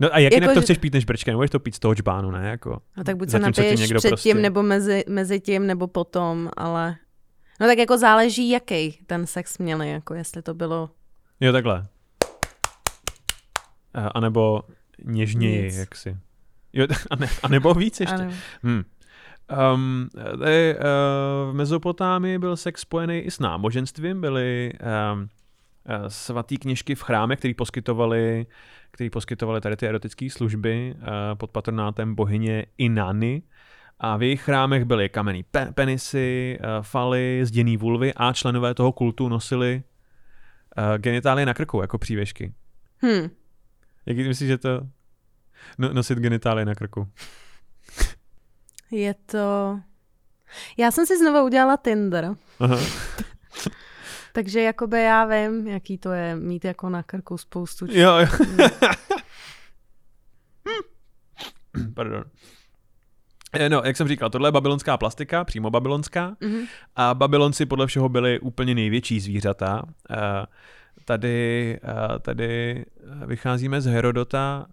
No 0.00 0.14
a 0.14 0.18
jak 0.18 0.32
Jako, 0.32 0.42
jinak 0.42 0.54
to 0.54 0.62
chceš 0.62 0.78
pít 0.78 0.94
než 0.94 1.04
brčkem? 1.04 1.32
Nebudeš 1.32 1.50
to 1.50 1.60
pít 1.60 1.74
z 1.74 1.78
toho 1.78 1.94
džbánu, 1.94 2.30
ne? 2.30 2.48
Jako... 2.48 2.82
No 2.96 3.04
tak 3.04 3.16
buď 3.16 3.30
se 3.30 3.38
napiješ 3.38 3.80
předtím, 3.80 4.10
prostě- 4.10 4.34
nebo 4.34 4.62
mezi, 4.62 5.04
mezi 5.08 5.40
tím, 5.40 5.66
nebo 5.66 5.86
potom, 5.86 6.50
ale... 6.56 6.96
No 7.60 7.66
tak 7.66 7.78
jako 7.78 7.98
záleží, 7.98 8.50
jaký 8.50 8.98
ten 9.06 9.26
sex 9.26 9.58
měli, 9.58 9.90
jako 9.90 10.14
jestli 10.14 10.42
to 10.42 10.54
bylo... 10.54 10.90
Jo, 11.40 11.52
takhle. 11.52 11.86
A, 13.94 14.08
a 14.08 14.20
nebo 14.20 14.62
něžněji, 15.04 15.62
Víc. 15.62 15.76
jak 15.76 15.94
si. 15.94 16.16
Jo, 16.72 16.86
a, 17.10 17.16
ne, 17.16 17.28
a 17.42 17.48
nebo 17.48 17.74
víc 17.74 18.00
ještě. 18.00 18.14
Ano. 18.14 18.32
Hmm. 18.62 18.82
Um, 19.74 20.08
tady, 20.38 20.74
uh, 20.74 21.50
v 21.50 21.54
Mezopotámii 21.54 22.38
byl 22.38 22.56
sex 22.56 22.80
spojený 22.80 23.18
i 23.18 23.30
s 23.30 23.38
náboženstvím, 23.38 24.20
byly 24.20 24.72
um, 25.12 25.28
svatý 26.08 26.56
kněžky 26.56 26.94
v 26.94 27.02
chráme, 27.02 27.36
který 27.36 27.54
poskytovali, 27.54 28.46
který 29.00 29.10
poskytovali 29.10 29.60
tady 29.60 29.76
ty 29.76 29.86
erotické 29.86 30.30
služby 30.30 30.94
uh, 30.96 31.04
pod 31.34 31.50
patronátem 31.50 32.14
bohyně 32.14 32.66
Inany. 32.78 33.42
A 33.98 34.16
v 34.16 34.22
jejich 34.22 34.42
chrámech 34.42 34.84
byly 34.84 35.08
kamenný 35.08 35.44
pe- 35.54 35.72
penisy, 35.72 36.58
uh, 36.60 36.66
faly, 36.82 37.40
zděný 37.44 37.76
vulvy 37.76 38.14
a 38.14 38.32
členové 38.32 38.74
toho 38.74 38.92
kultu 38.92 39.28
nosili 39.28 39.82
uh, 40.78 40.98
genitálie 40.98 41.46
na 41.46 41.54
krku 41.54 41.80
jako 41.80 41.98
přívěšky. 41.98 42.52
Hm. 43.04 43.28
Jak 44.06 44.16
myslíš, 44.16 44.48
že 44.48 44.58
to 44.58 44.80
no, 45.78 45.92
nosit 45.92 46.18
genitálie 46.18 46.64
na 46.64 46.74
krku? 46.74 47.08
Je 48.90 49.14
to... 49.14 49.80
Já 50.76 50.90
jsem 50.90 51.06
si 51.06 51.18
znovu 51.18 51.44
udělala 51.44 51.76
Tinder, 51.76 52.34
Aha. 52.60 52.76
takže 54.32 54.60
jakoby 54.62 55.02
já 55.02 55.24
vím, 55.24 55.68
jaký 55.68 55.98
to 55.98 56.12
je 56.12 56.36
mít 56.36 56.64
jako 56.64 56.88
na 56.88 57.02
krku 57.02 57.38
spoustu... 57.38 57.86
č- 57.86 57.98
Jo, 58.00 58.16
jo. 58.18 58.26
Pardon. 61.94 62.24
Eh, 63.52 63.68
No, 63.68 63.82
jak 63.84 63.96
jsem 63.96 64.08
říkal, 64.08 64.30
tohle 64.30 64.48
je 64.48 64.52
babylonská 64.52 64.96
plastika, 64.96 65.44
přímo 65.44 65.70
babylonská. 65.70 66.36
Mhm. 66.40 66.64
A 66.96 67.14
Babylonci 67.14 67.66
podle 67.66 67.86
všeho 67.86 68.08
byli 68.08 68.40
úplně 68.40 68.74
největší 68.74 69.20
zvířata. 69.20 69.82
Eh, 70.10 70.16
Tady, 71.04 71.78
eh, 71.84 72.18
tady 72.18 72.84
vycházíme 73.26 73.80
z 73.80 73.86
Herodota, 73.86 74.66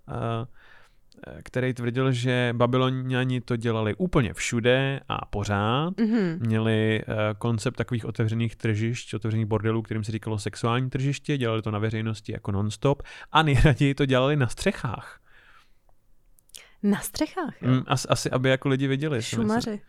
který 1.43 1.73
tvrdil, 1.73 2.11
že 2.11 2.53
Babyloniani 2.57 3.41
to 3.41 3.55
dělali 3.55 3.95
úplně 3.95 4.33
všude 4.33 4.99
a 5.09 5.25
pořád. 5.25 5.97
Mhm. 5.99 6.39
Měli 6.39 7.01
eh, 7.01 7.05
koncept 7.37 7.75
takových 7.75 8.05
otevřených 8.05 8.55
tržišť, 8.55 9.13
otevřených 9.13 9.45
bordelů, 9.45 9.81
kterým 9.81 10.03
se 10.03 10.11
říkalo 10.11 10.39
sexuální 10.39 10.89
tržiště, 10.89 11.37
dělali 11.37 11.61
to 11.61 11.71
na 11.71 11.79
veřejnosti 11.79 12.31
jako 12.31 12.51
nonstop 12.51 13.03
a 13.31 13.43
nejraději 13.43 13.95
to 13.95 14.05
dělali 14.05 14.35
na 14.35 14.47
střechách. 14.47 15.19
Na 16.83 16.99
střechách, 16.99 17.61
jo. 17.61 17.71
Mm, 17.71 17.83
asi, 17.87 18.07
asi, 18.07 18.31
aby 18.31 18.49
jako 18.49 18.69
lidi 18.69 18.87
myslím. 18.87 19.21
Šumaři. 19.21 19.81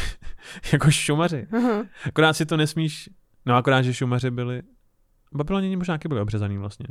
jako 0.72 0.90
šumaři. 0.90 1.46
Aha. 1.52 1.86
Akorát 2.06 2.32
si 2.32 2.46
to 2.46 2.56
nesmíš, 2.56 3.10
no 3.46 3.56
akorát, 3.56 3.82
že 3.82 3.94
šumaři 3.94 4.30
byli, 4.30 4.62
Babyloniani 5.32 5.76
možná 5.76 5.98
byli 6.08 6.20
obřezaný 6.20 6.58
vlastně. 6.58 6.86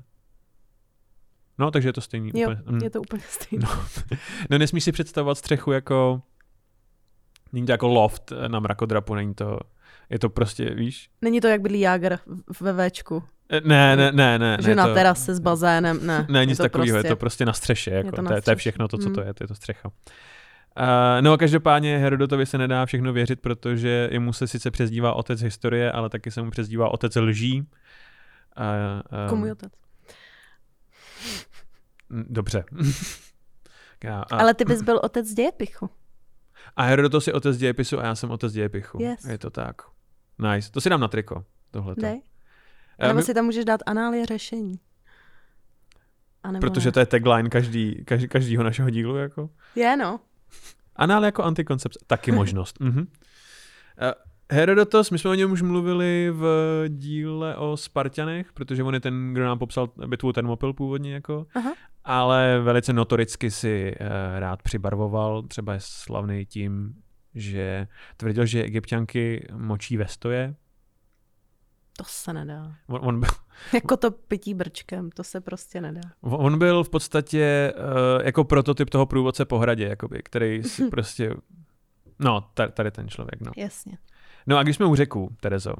No, 1.58 1.72
takže 1.72 1.90
je 1.90 1.94
to 1.94 2.02
stejný. 2.02 2.32
Jo, 2.36 2.50
úplně. 2.52 2.72
Mm. 2.72 2.84
je 2.84 2.90
to 2.90 3.02
úplně 3.02 3.22
stejné. 3.30 3.66
No. 3.70 3.84
no 4.50 4.58
nesmíš 4.58 4.84
si 4.84 4.92
představovat 4.92 5.38
střechu 5.38 5.72
jako, 5.72 6.22
není 7.54 7.66
to 7.66 7.72
jako 7.72 7.88
loft 7.88 8.34
na 8.48 8.60
mrakodrapu, 8.60 9.16
není 9.16 9.34
to, 9.34 9.60
je 10.10 10.20
to 10.20 10.30
prostě, 10.30 10.70
víš, 10.70 11.10
Není 11.22 11.42
to, 11.42 11.48
jak 11.48 11.62
bydlí 11.62 11.80
Jágr 11.80 12.18
v- 12.54 12.62
ve 12.62 12.74
Véčku. 12.74 13.24
Eh, 13.50 13.62
Ne, 13.66 13.96
ne, 13.96 14.12
ne, 14.12 14.40
ne. 14.40 14.58
že 14.62 14.70
ne, 14.70 14.76
na 14.76 14.88
to, 14.88 14.94
terase 14.94 15.36
s 15.36 15.40
bazénem, 15.40 16.08
ne. 16.08 16.26
Ne, 16.30 16.40
je 16.40 16.46
nic 16.46 16.58
to 16.58 16.64
takového, 16.64 16.96
prostě... 16.96 17.08
je 17.08 17.12
to 17.12 17.16
prostě 17.16 17.46
na 17.46 17.54
střeše, 17.54 17.92
jako, 17.92 18.10
to 18.10 18.16
to, 18.16 18.22
na 18.22 18.30
je, 18.30 18.30
to 18.30 18.36
je 18.36 18.42
střeše. 18.42 18.56
všechno 18.56 18.88
to, 18.88 18.98
co 18.98 19.10
to 19.10 19.22
Mm. 19.22 19.28
je, 19.28 19.34
to 19.34 19.44
je 19.44 19.48
to 19.48 19.56
střecha. 19.56 19.90
Uh, 20.80 20.86
no 21.22 21.34
a 21.34 21.38
každopádně 21.38 21.98
Herodotovi 21.98 22.46
se 22.46 22.58
nedá 22.58 22.86
všechno 22.86 23.14
věřit, 23.14 23.40
protože 23.42 24.10
jemu 24.12 24.34
se 24.34 24.48
sice 24.48 24.72
přezdívá 24.72 25.14
otec 25.14 25.42
historie, 25.42 25.92
ale 25.92 26.10
taky 26.10 26.32
se 26.32 26.42
mu 26.42 26.52
přezdívá 26.52 26.90
otec 26.94 27.16
lží. 27.16 27.60
Uh, 27.62 27.66
um, 29.24 29.30
Komu 29.30 29.46
je 29.46 29.52
otec? 29.52 29.74
Dobře. 32.12 32.64
já, 34.04 34.22
a, 34.22 34.38
Ale 34.38 34.54
ty 34.54 34.66
bys 34.66 34.82
byl 34.82 35.00
otec 35.04 35.34
dějepichu. 35.34 35.90
A 36.76 36.84
Herodotos 36.84 37.28
je 37.28 37.34
otec 37.34 37.58
dějepisu 37.58 38.00
a 38.00 38.06
já 38.06 38.16
jsem 38.16 38.32
otec 38.32 38.54
dějepichu. 38.54 39.02
Yes. 39.02 39.26
Je 39.26 39.38
to 39.38 39.50
tak. 39.50 39.82
Nice. 40.40 40.72
To 40.72 40.82
si 40.82 40.90
dám 40.90 41.00
na 41.00 41.08
triko. 41.08 41.46
Tohleto. 41.72 42.02
Dej. 42.02 42.22
Nebo 43.02 43.14
my... 43.14 43.24
si 43.24 43.34
tam 43.34 43.46
můžeš 43.46 43.66
dát 43.66 43.82
análie 43.86 44.26
řešení. 44.26 44.80
A 46.44 46.52
Protože 46.60 46.88
ne. 46.88 46.92
to 46.92 47.00
je 47.00 47.06
tagline 47.06 47.50
každý, 47.50 48.06
každý, 48.06 48.28
každýho 48.28 48.64
našeho 48.64 48.90
dílu. 48.90 49.16
Jako. 49.16 49.50
Je, 49.76 49.98
no. 49.98 50.20
Anál 50.96 51.26
jako 51.26 51.44
antikoncepce. 51.44 52.00
Taky 52.08 52.32
možnost. 52.32 52.80
mm-hmm. 52.80 53.08
Herodotos, 54.54 55.12
my 55.12 55.20
jsme 55.20 55.30
o 55.30 55.34
něm 55.34 55.52
už 55.52 55.62
mluvili 55.62 56.32
v 56.32 56.46
díle 56.88 57.56
o 57.56 57.78
Spartanech, 57.78 58.54
protože 58.54 58.84
on 58.84 58.94
je 58.94 59.00
ten, 59.00 59.34
kdo 59.34 59.46
nám 59.46 59.60
popsal 59.60 59.90
bitvu 60.08 60.34
Termopil 60.34 60.74
původně 60.74 61.14
jako, 61.14 61.48
Aha. 61.56 61.74
ale 62.04 62.60
velice 62.60 62.94
notoricky 62.94 63.52
si 63.52 63.96
uh, 64.02 64.08
rád 64.40 64.62
přibarvoval, 64.62 65.44
třeba 65.44 65.74
je 65.74 65.80
slavný 65.82 66.46
tím, 66.46 66.94
že 67.36 67.88
tvrdil, 68.18 68.46
že 68.46 68.64
egyptianky 68.64 69.48
močí 69.54 69.98
ve 69.98 70.08
stoje. 70.08 70.56
To 71.98 72.04
se 72.08 72.34
nedá. 72.34 72.76
On, 72.88 73.00
on 73.04 73.20
byl, 73.20 73.30
jako 73.74 73.98
to 73.98 74.12
pití 74.12 74.54
brčkem, 74.54 75.10
to 75.12 75.24
se 75.24 75.42
prostě 75.42 75.82
nedá. 75.82 76.02
On 76.22 76.60
byl 76.60 76.84
v 76.84 76.90
podstatě 76.90 77.74
uh, 77.76 78.26
jako 78.26 78.44
prototyp 78.44 78.90
toho 78.90 79.06
průvodce 79.06 79.46
po 79.46 79.58
hradě, 79.58 79.88
jakoby, 79.88 80.22
který 80.24 80.64
si 80.64 80.88
prostě 80.90 81.36
No, 82.24 82.42
tady 82.74 82.92
ten 82.92 83.10
člověk, 83.10 83.42
no. 83.42 83.52
Jasně. 83.58 83.98
No 84.48 84.58
a 84.58 84.64
když 84.64 84.76
jsme 84.76 84.86
u 84.86 84.96
řeku, 84.96 85.36
Terezo, 85.42 85.74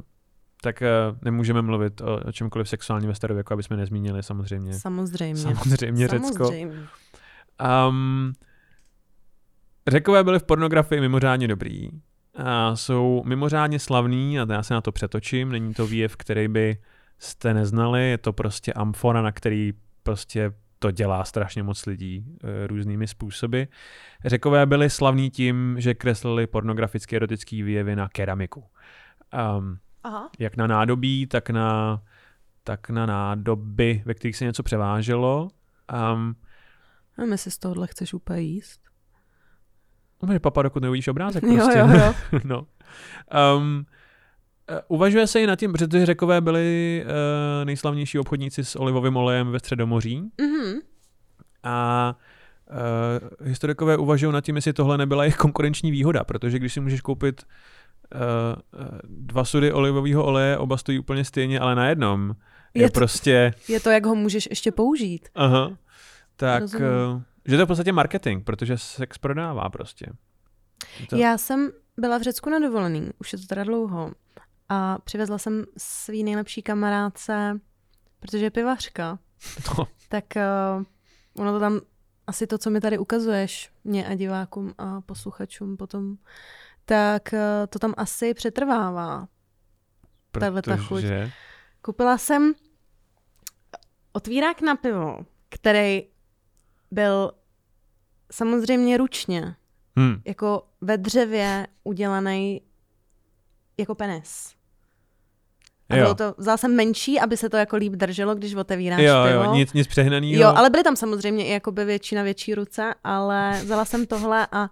tak 0.62 0.82
uh, 0.82 1.18
nemůžeme 1.22 1.62
mluvit 1.62 2.02
o, 2.02 2.20
o 2.28 2.32
čemkoliv 2.32 2.70
sexuálním 2.70 3.10
ve 3.10 3.16
starověku, 3.16 3.54
aby 3.54 3.64
jsme 3.64 3.78
nezmínili 3.78 4.24
samozřejmě. 4.24 4.74
Samozřejmě. 4.74 5.42
Samozřejmě 5.42 6.08
Řecko. 6.08 6.46
Samozřejmě. 6.46 6.88
Um, 7.90 8.34
řekové 9.88 10.24
byli 10.24 10.40
v 10.40 10.44
pornografii 10.44 11.02
mimořádně 11.02 11.48
dobrý. 11.48 11.90
A 12.36 12.76
jsou 12.76 13.24
mimořádně 13.26 13.80
slavný 13.80 14.40
a 14.40 14.54
já 14.54 14.64
se 14.64 14.74
na 14.74 14.82
to 14.82 14.92
přetočím. 14.92 15.50
Není 15.50 15.74
to 15.74 15.88
výjev, 15.88 16.16
který 16.16 16.48
by 16.48 16.78
jste 17.20 17.54
neznali. 17.54 18.10
Je 18.10 18.18
to 18.18 18.34
prostě 18.34 18.74
amfora, 18.74 19.22
na 19.22 19.32
který 19.32 19.74
prostě 20.04 20.52
to 20.82 20.92
dělá 20.92 21.24
strašně 21.24 21.64
moc 21.64 21.86
lidí 21.86 22.26
e, 22.44 22.68
různými 22.68 23.08
způsoby. 23.08 23.64
Řekové 24.26 24.66
byli 24.66 24.90
slavní 24.90 25.30
tím, 25.30 25.76
že 25.80 25.94
kreslili 25.94 26.48
pornografické 26.48 27.16
erotické 27.16 27.64
výjevy 27.64 27.96
na 27.96 28.10
keramiku. 28.10 28.64
Um, 29.58 29.78
Aha. 30.04 30.30
Jak 30.40 30.58
na 30.58 30.68
nádobí, 30.68 31.28
tak 31.28 31.50
na, 31.50 32.02
tak 32.64 32.90
na 32.90 33.06
nádoby, 33.06 34.04
ve 34.06 34.14
kterých 34.14 34.36
se 34.36 34.46
něco 34.46 34.64
převáželo. 34.64 35.50
Um, 36.14 36.36
a 37.18 37.26
my 37.26 37.38
si 37.38 37.52
z 37.52 37.58
tohohle 37.58 37.88
chceš 37.88 38.14
úplně 38.14 38.42
jíst? 38.42 38.82
No, 40.24 40.40
papa, 40.40 40.62
dokud 40.62 40.84
neuvidíš 40.84 41.08
obrázek 41.08 41.44
prostě. 41.44 41.78
Jo, 41.78 41.88
jo, 41.88 42.14
jo. 42.32 42.40
no. 42.44 42.68
Um, 43.58 43.86
Uvažuje 44.88 45.28
se 45.28 45.42
i 45.42 45.48
nad 45.48 45.60
tím, 45.60 45.74
protože 45.74 46.06
řekové 46.06 46.42
byli 46.42 47.04
uh, 47.06 47.66
nejslavnější 47.66 48.20
obchodníci 48.20 48.66
s 48.66 48.76
olivovým 48.76 49.18
olejem 49.18 49.52
ve 49.52 49.60
Středomoří. 49.60 50.32
Mm-hmm. 50.38 50.82
A 51.64 52.16
uh, 53.42 53.48
historikové 53.48 53.98
uvažují 53.98 54.34
nad 54.34 54.42
tím, 54.42 54.56
jestli 54.56 54.74
tohle 54.74 54.98
nebyla 54.98 55.24
jejich 55.24 55.38
konkurenční 55.38 55.92
výhoda, 55.92 56.24
protože 56.24 56.60
když 56.60 56.74
si 56.74 56.80
můžeš 56.80 57.02
koupit 57.02 57.44
uh, 57.44 58.20
dva 59.04 59.46
sudy 59.46 59.74
olivového 59.74 60.24
oleje, 60.26 60.58
oba 60.58 60.78
stojí 60.78 61.00
úplně 61.00 61.26
stejně, 61.26 61.60
ale 61.60 61.76
na 61.76 61.90
jednom 61.90 62.36
je, 62.74 62.82
je 62.82 62.90
to, 62.90 62.94
prostě... 62.94 63.54
Je 63.68 63.80
to, 63.80 63.90
jak 63.90 64.06
ho 64.06 64.16
můžeš 64.16 64.48
ještě 64.50 64.72
použít. 64.72 65.30
Aha. 65.36 65.78
Tak, 66.36 66.64
uh, 66.64 67.22
že 67.46 67.56
to 67.56 67.62
je 67.62 67.66
v 67.66 67.68
podstatě 67.68 67.92
marketing, 67.92 68.44
protože 68.44 68.78
sex 68.78 69.18
prodává 69.18 69.70
prostě. 69.70 70.06
To... 71.10 71.16
Já 71.16 71.38
jsem 71.38 71.72
byla 71.98 72.18
v 72.18 72.22
Řecku 72.22 72.50
na 72.50 72.60
dovolený, 72.60 73.10
už 73.20 73.34
je 73.34 73.40
to 73.40 73.46
teda 73.46 73.64
dlouho. 73.64 74.12
A 74.74 74.98
přivezla 75.04 75.38
jsem 75.38 75.66
svý 75.78 76.24
nejlepší 76.24 76.62
kamarádce, 76.62 77.60
protože 78.20 78.46
je 78.46 78.52
pivařka. 78.52 79.20
No. 79.78 79.88
Tak 80.10 80.26
uh, 80.36 80.84
ono 81.42 81.52
to 81.52 81.60
tam 81.60 81.80
asi 82.28 82.48
to, 82.48 82.58
co 82.58 82.70
mi 82.70 82.82
tady 82.82 82.98
ukazuješ, 82.98 83.72
mě 83.84 84.08
a 84.08 84.16
divákům 84.16 84.74
a 84.78 85.02
posluchačům 85.02 85.78
potom, 85.78 86.18
tak 86.86 87.30
uh, 87.34 87.40
to 87.70 87.80
tam 87.80 87.94
asi 87.98 88.34
přetrvává. 88.34 89.28
Tahle 90.32 90.62
ta 90.62 90.78
chuť. 90.78 91.04
Koupila 91.82 92.18
jsem 92.18 92.54
otvírák 94.12 94.62
na 94.62 94.76
pivo, 94.76 95.26
který 95.50 96.04
byl 96.92 97.32
samozřejmě 98.32 98.98
ručně, 98.98 99.56
hmm. 99.96 100.22
jako 100.26 100.68
ve 100.82 100.98
dřevě 100.98 101.68
udělaný 101.84 102.62
jako 103.78 103.96
penis. 103.96 104.61
A 105.94 105.96
bylo 105.96 106.16
to, 106.16 106.36
vzal 106.38 106.58
jsem 106.58 106.76
menší, 106.76 107.20
aby 107.20 107.38
se 107.38 107.50
to 107.50 107.58
jako 107.58 107.76
líp 107.76 107.94
drželo, 107.94 108.36
když 108.36 108.56
otevíráš 108.56 109.02
jo, 109.02 109.16
pivo. 109.28 109.44
Jo, 109.44 109.54
nic, 109.54 109.74
nic 109.74 109.88
přehnaného. 109.88 110.42
Jo, 110.42 110.54
ale 110.56 110.70
byly 110.70 110.84
tam 110.84 110.96
samozřejmě 110.96 111.46
i 111.46 111.52
jakoby 111.52 111.86
většina 111.86 112.24
větší 112.24 112.56
ruce, 112.56 112.94
ale 113.04 113.60
vzala 113.64 113.86
jsem 113.86 114.06
tohle 114.06 114.48
a, 114.52 114.70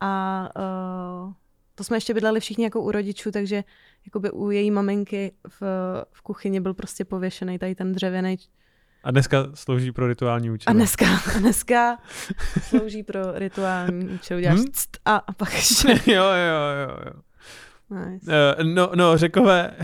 a 0.00 0.48
uh, 0.56 1.32
to 1.74 1.84
jsme 1.84 1.96
ještě 1.96 2.14
bydleli 2.14 2.40
všichni 2.40 2.64
jako 2.64 2.80
u 2.80 2.90
rodičů, 2.90 3.30
takže 3.30 3.64
jakoby 4.06 4.30
u 4.30 4.50
její 4.50 4.70
maminky 4.70 5.32
v, 5.48 5.62
v 6.12 6.22
kuchyni 6.22 6.60
byl 6.60 6.74
prostě 6.74 7.04
pověšený 7.04 7.58
tady 7.58 7.74
ten 7.74 7.92
dřevěný 7.92 8.36
a 9.04 9.10
dneska 9.10 9.46
slouží 9.54 9.92
pro 9.92 10.08
rituální 10.08 10.50
účel. 10.50 10.70
A 10.70 10.72
dneska, 10.72 11.06
a 11.36 11.38
dneska 11.38 11.98
slouží 12.62 13.02
pro 13.02 13.38
rituální 13.38 14.08
účel. 14.08 14.38
Hmm? 14.38 14.64
a, 15.04 15.16
a 15.16 15.32
pak 15.32 15.54
ještě. 15.54 15.88
jo, 15.88 16.24
jo, 16.24 16.88
jo, 16.88 16.98
jo. 17.06 17.20
Nice. 17.90 18.26
Uh, 18.26 18.64
no, 18.74 18.90
no, 18.94 19.18
řekové, 19.18 19.76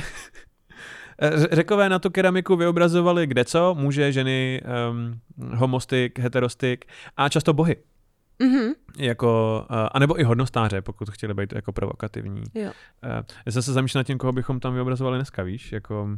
Řekové 1.53 1.89
na 1.89 1.99
tu 1.99 2.11
keramiku 2.11 2.57
vyobrazovali 2.57 3.27
kde 3.27 3.45
co, 3.45 3.75
muže, 3.79 4.13
ženy, 4.13 4.63
um, 4.91 5.21
homostyk, 5.57 6.19
heterostyk 6.19 6.85
a 7.17 7.29
často 7.29 7.53
bohy. 7.53 7.77
Mm-hmm. 8.41 8.75
Jako, 8.99 9.61
uh, 9.71 9.77
anebo 9.93 10.21
i 10.21 10.23
hodnostáře, 10.23 10.83
pokud 10.83 11.11
chtěli 11.11 11.35
být 11.35 11.53
jako 11.53 11.73
provokativní. 11.73 12.43
Jo. 12.55 12.71
Uh, 13.05 13.11
já 13.47 13.63
se 13.63 13.73
zamýšlím 13.73 13.99
nad 13.99 14.05
tím, 14.05 14.19
koho 14.19 14.33
bychom 14.33 14.61
tam 14.61 14.75
vyobrazovali 14.75 15.19
dneska, 15.19 15.43
víš? 15.43 15.73
Jako, 15.73 16.09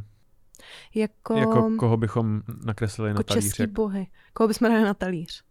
jako, 0.95 1.37
jako 1.37 1.71
koho 1.79 1.97
bychom 1.97 2.41
nakreslili 2.65 3.09
jako 3.09 3.19
na 3.19 3.23
talíř. 3.23 3.43
Český 3.43 3.67
bohy. 3.67 4.07
Koho 4.33 4.47
bychom 4.47 4.69
dali 4.69 4.83
na 4.83 4.93
talíř. 4.93 5.43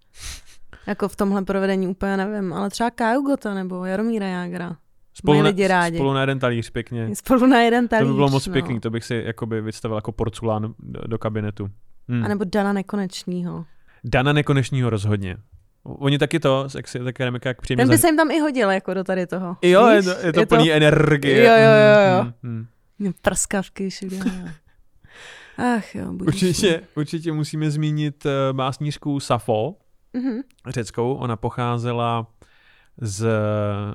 jako 0.86 1.08
v 1.08 1.16
tomhle 1.16 1.42
provedení 1.42 1.88
úplně 1.88 2.16
nevím, 2.16 2.52
ale 2.52 2.70
třeba 2.70 2.90
Kaju 2.90 3.22
Gota 3.22 3.54
nebo 3.54 3.84
Jaromíra 3.84 4.26
Jágra. 4.26 4.76
Spolu, 5.14 5.40
lidi 5.40 5.66
rádi. 5.68 5.96
spolu 5.96 6.12
na 6.12 6.20
jeden 6.20 6.38
talíř 6.38 6.70
pěkně. 6.70 7.11
Spolu 7.14 7.46
na 7.46 7.61
jeden 7.61 7.88
talíř. 7.88 8.07
To 8.07 8.09
by 8.09 8.14
bylo 8.14 8.29
moc 8.29 8.46
no. 8.46 8.53
pěkný, 8.53 8.81
to 8.81 8.90
bych 8.90 9.05
si 9.05 9.22
jakoby 9.27 9.61
vystavil 9.61 9.96
jako 9.96 10.12
porculán 10.12 10.75
do, 10.79 11.01
do 11.07 11.18
kabinetu. 11.18 11.70
Hmm. 12.09 12.25
A 12.25 12.29
nebo 12.29 12.44
Dana 12.44 12.72
Nekonečního. 12.72 13.64
Dana 14.05 14.33
Nekonečního 14.33 14.90
rozhodně. 14.90 15.37
Oni 15.85 16.18
taky 16.18 16.40
to, 16.40 16.68
jak 16.77 16.88
si 16.88 16.98
ta 16.98 17.12
keramika 17.12 17.48
jak 17.48 17.61
příjemně... 17.61 17.85
Ten 17.85 17.90
by 17.90 17.98
se 17.98 18.09
jim 18.09 18.16
tam 18.16 18.31
i 18.31 18.40
hodil 18.40 18.70
jako 18.70 18.94
do 18.94 19.05
tady 19.05 19.27
toho. 19.27 19.57
Jo, 19.62 19.87
je 19.87 20.03
to, 20.03 20.11
je 20.11 20.33
to 20.33 20.40
je 20.40 20.46
plný 20.46 20.66
to... 20.66 20.72
energie. 20.72 21.44
Jo, 21.44 21.53
jo, 21.53 21.59
jo. 21.59 22.16
jo. 22.16 22.33
Hmm, 22.42 22.66
hmm. 23.01 23.12
Prskavky 23.22 23.90
všude. 23.90 24.16
Ach 25.57 25.94
jo, 25.94 26.12
určitě, 26.12 26.83
určitě 26.94 27.33
musíme 27.33 27.70
zmínit 27.70 28.27
uh, 28.27 28.57
básnířku 28.57 29.20
Safo, 29.20 29.75
mm-hmm. 30.14 30.42
řeckou. 30.68 31.14
Ona 31.14 31.37
pocházela 31.37 32.27
z 33.02 33.26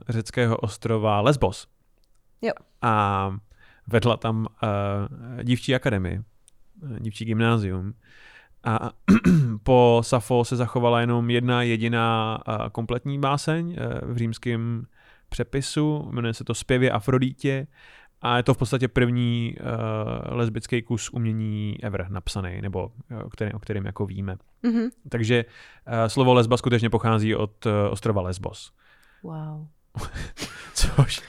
řeckého 0.09 0.57
ostrova 0.57 1.21
Lesbos. 1.21 1.67
Jo. 2.41 2.51
A 2.81 3.35
vedla 3.87 4.17
tam 4.17 4.47
uh, 4.63 5.43
dívčí 5.43 5.75
akademii, 5.75 6.19
uh, 6.83 6.99
dívčí 6.99 7.25
gymnázium. 7.25 7.93
A 8.63 8.91
po 9.63 10.01
Safo 10.03 10.45
se 10.45 10.55
zachovala 10.55 11.01
jenom 11.01 11.29
jedna 11.29 11.61
jediná 11.61 12.39
uh, 12.47 12.69
kompletní 12.69 13.19
báseň 13.19 13.67
uh, 13.67 14.13
v 14.13 14.17
římském 14.17 14.85
přepisu, 15.29 16.09
jmenuje 16.11 16.33
se 16.33 16.43
to 16.43 16.53
Zpěvě 16.53 16.91
Afrodítě 16.91 17.67
a 18.21 18.37
je 18.37 18.43
to 18.43 18.53
v 18.53 18.57
podstatě 18.57 18.87
první 18.87 19.55
uh, 19.59 20.37
lesbický 20.37 20.81
kus 20.81 21.09
umění 21.09 21.77
ever 21.83 22.05
napsaný, 22.09 22.61
nebo 22.61 22.91
o 23.23 23.29
kterém, 23.29 23.55
o 23.55 23.59
kterém 23.59 23.85
jako 23.85 24.05
víme. 24.05 24.37
Mm-hmm. 24.63 24.89
Takže 25.09 25.45
uh, 25.45 25.93
slovo 26.07 26.33
lesba 26.33 26.57
skutečně 26.57 26.89
pochází 26.89 27.35
od 27.35 27.65
uh, 27.65 27.71
ostrova 27.89 28.21
Lesbos. 28.21 28.71
Wow. 29.23 29.67
což, 30.73 31.21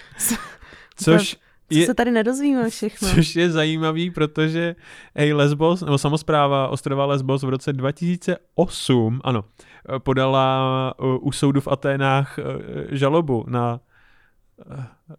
což 0.96 1.36
Co 1.70 1.78
je, 1.78 1.86
se 1.86 1.94
tady 1.94 2.10
nedozvíme 2.10 2.70
všechno. 2.70 3.08
Což 3.08 3.36
je 3.36 3.50
zajímavý, 3.50 4.10
protože 4.10 4.76
hej, 5.14 5.32
Lesbos, 5.32 5.80
nebo 5.80 5.98
samozpráva 5.98 6.68
ostrova 6.68 7.06
Lesbos 7.06 7.42
v 7.42 7.48
roce 7.48 7.72
2008, 7.72 9.20
ano, 9.24 9.44
podala 9.98 10.94
u 11.20 11.32
soudu 11.32 11.60
v 11.60 11.68
Aténách 11.68 12.38
žalobu 12.90 13.44
na 13.48 13.80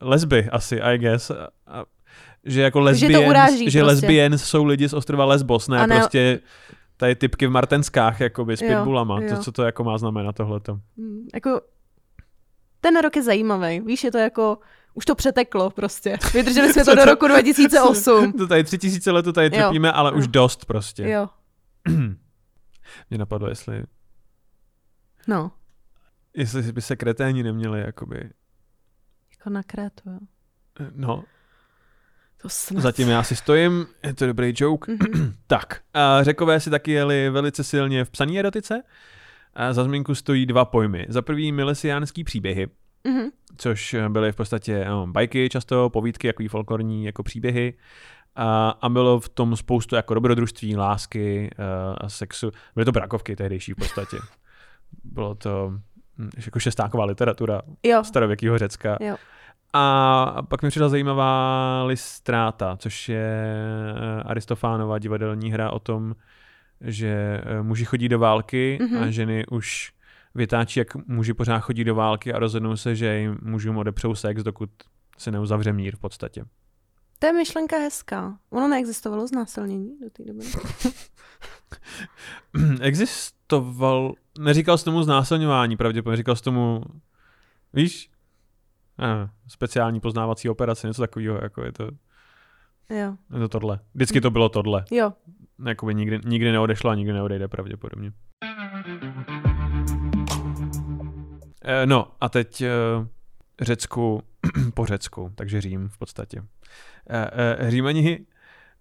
lesby 0.01 0.49
asi, 0.49 0.75
I 0.75 0.97
guess. 0.97 1.31
A, 1.67 1.83
že 2.45 2.61
jako 2.61 2.79
lesbians, 2.79 3.23
že, 3.23 3.29
uráží, 3.29 3.69
že 3.69 3.79
prostě. 3.79 3.83
lesbians 3.83 4.43
jsou 4.43 4.63
lidi 4.63 4.89
z 4.89 4.93
ostrova 4.93 5.25
Lesbos, 5.25 5.67
ne, 5.67 5.87
ne 5.87 5.95
prostě 5.95 6.39
tady 6.97 7.15
typky 7.15 7.47
v 7.47 7.49
Martenskách, 7.49 8.19
jakoby, 8.19 8.57
s 8.57 8.59
pitbullama. 8.59 9.19
To, 9.29 9.37
co 9.37 9.51
to 9.51 9.63
jako 9.63 9.83
má 9.83 9.97
znamenat 9.97 10.35
tohleto? 10.35 10.79
Hmm, 10.97 11.27
jako 11.33 11.61
ten 12.81 12.99
rok 12.99 13.15
je 13.15 13.23
zajímavý. 13.23 13.79
Víš, 13.79 14.03
je 14.03 14.11
to 14.11 14.17
jako 14.17 14.57
už 14.93 15.05
to 15.05 15.15
přeteklo 15.15 15.69
prostě. 15.69 16.17
Vydrželi 16.33 16.73
jsme 16.73 16.85
to 16.85 16.95
do 16.95 17.05
roku 17.05 17.27
2008. 17.27 18.33
to 18.33 18.47
tady 18.47 18.63
tři 18.63 18.77
tisíce 18.77 19.11
let 19.11 19.23
to 19.23 19.33
tady 19.33 19.49
trpíme, 19.49 19.91
ale 19.91 20.11
jo. 20.11 20.17
už 20.17 20.27
dost 20.27 20.65
prostě. 20.65 21.09
Jo. 21.09 21.29
Mě 23.09 23.17
napadlo, 23.17 23.49
jestli... 23.49 23.83
No. 25.27 25.51
Jestli 26.33 26.71
by 26.71 26.81
se 26.81 26.95
kreténi 26.95 27.43
neměli, 27.43 27.81
jakoby... 27.81 28.29
Jako 29.31 29.49
na 29.49 29.63
krétu, 29.63 30.09
jo. 30.09 30.19
No, 30.95 31.23
to 32.41 32.49
snad. 32.49 32.81
Zatím 32.81 33.09
já 33.09 33.23
si 33.23 33.35
stojím, 33.35 33.87
je 34.03 34.13
to 34.13 34.27
dobrý 34.27 34.53
joke. 34.55 34.91
Mm-hmm. 34.91 35.33
tak, 35.47 35.81
a 35.93 36.23
řekové 36.23 36.59
si 36.59 36.69
taky 36.69 36.91
jeli 36.91 37.29
velice 37.29 37.63
silně 37.63 38.05
v 38.05 38.09
psaní 38.09 38.39
erotice. 38.39 38.81
A 39.59 39.73
za 39.73 39.83
zmínku 39.83 40.15
stojí 40.15 40.45
dva 40.45 40.65
pojmy. 40.65 41.05
Za 41.09 41.21
prvý 41.21 41.51
milesiánský 41.51 42.23
příběhy, 42.23 42.67
mm-hmm. 43.05 43.29
což 43.57 43.95
byly 44.09 44.31
v 44.31 44.35
podstatě 44.35 44.85
no, 44.85 45.07
bajky 45.07 45.49
často, 45.49 45.89
povídky, 45.89 46.27
jako 46.27 46.43
folklorní 46.49 47.05
jako 47.05 47.23
příběhy. 47.23 47.73
A, 48.35 48.69
a 48.69 48.89
bylo 48.89 49.19
v 49.19 49.29
tom 49.29 49.55
spoustu 49.55 49.95
jako 49.95 50.13
dobrodružství, 50.13 50.75
lásky 50.75 51.49
a 51.97 52.09
sexu. 52.09 52.51
Byly 52.75 52.85
to 52.85 52.91
brakovky 52.91 53.35
tehdejší 53.35 53.73
v 53.73 53.75
podstatě. 53.75 54.17
Bylo 55.03 55.35
to 55.35 55.73
hm, 56.17 56.29
jako 56.45 56.59
šestáková 56.59 57.05
literatura 57.05 57.61
jo. 57.83 58.03
starověkého 58.03 58.57
Řecka. 58.57 58.97
Jo. 59.01 59.15
A 59.73 60.41
pak 60.47 60.61
mi 60.61 60.69
přišla 60.69 60.89
zajímavá 60.89 61.83
Listráta, 61.83 62.77
což 62.77 63.09
je 63.09 63.43
eh, 63.45 64.23
Aristofánova 64.23 64.99
divadelní 64.99 65.51
hra 65.51 65.71
o 65.71 65.79
tom, 65.79 66.15
že 66.81 67.41
eh, 67.43 67.61
muži 67.61 67.85
chodí 67.85 68.09
do 68.09 68.19
války 68.19 68.77
mm-hmm. 68.81 69.03
a 69.03 69.09
ženy 69.09 69.45
už 69.47 69.91
vytáčí, 70.35 70.79
jak 70.79 70.95
muži 70.95 71.33
pořád 71.33 71.59
chodí 71.59 71.83
do 71.83 71.95
války 71.95 72.33
a 72.33 72.39
rozhodnou 72.39 72.77
se, 72.77 72.95
že 72.95 73.19
jim 73.19 73.37
mužům 73.41 73.77
odepřou 73.77 74.15
sex, 74.15 74.43
dokud 74.43 74.69
se 75.17 75.31
neuzavře 75.31 75.73
mír 75.73 75.95
v 75.95 75.99
podstatě. 75.99 76.45
To 77.19 77.27
je 77.27 77.33
myšlenka 77.33 77.77
hezká. 77.77 78.37
Ono 78.49 78.67
neexistovalo 78.67 79.27
znásilnění 79.27 79.99
do 80.01 80.09
té 80.09 80.23
doby. 80.25 80.45
Existoval, 82.81 84.13
neříkal 84.39 84.77
jsi 84.77 84.85
tomu 84.85 85.03
znásilňování, 85.03 85.77
pravděpodobně 85.77 86.17
říkal 86.17 86.35
jsi 86.35 86.43
tomu, 86.43 86.81
víš, 87.73 88.09
Eh, 89.01 89.29
speciální 89.47 89.99
poznávací 89.99 90.49
operace, 90.49 90.87
něco 90.87 91.01
takového, 91.01 91.39
jako 91.41 91.63
je 91.63 91.71
to, 91.71 91.83
jo. 92.89 93.15
je 93.33 93.39
to 93.39 93.47
tohle. 93.47 93.79
Vždycky 93.93 94.21
to 94.21 94.31
bylo 94.31 94.49
tohle. 94.49 94.85
Jo. 94.91 95.13
Jakoby 95.65 95.95
nikdy, 95.95 96.19
nikdy 96.25 96.51
neodešlo 96.51 96.89
a 96.89 96.95
nikdy 96.95 97.13
neodejde 97.13 97.47
pravděpodobně. 97.47 98.11
Eh, 101.61 101.85
no 101.85 102.11
a 102.21 102.29
teď 102.29 102.61
eh, 102.61 102.69
Řecku 103.61 104.21
po 104.73 104.85
Řecku, 104.85 105.31
takže 105.35 105.61
Řím 105.61 105.89
v 105.89 105.97
podstatě. 105.97 106.43
Římani 107.67 108.25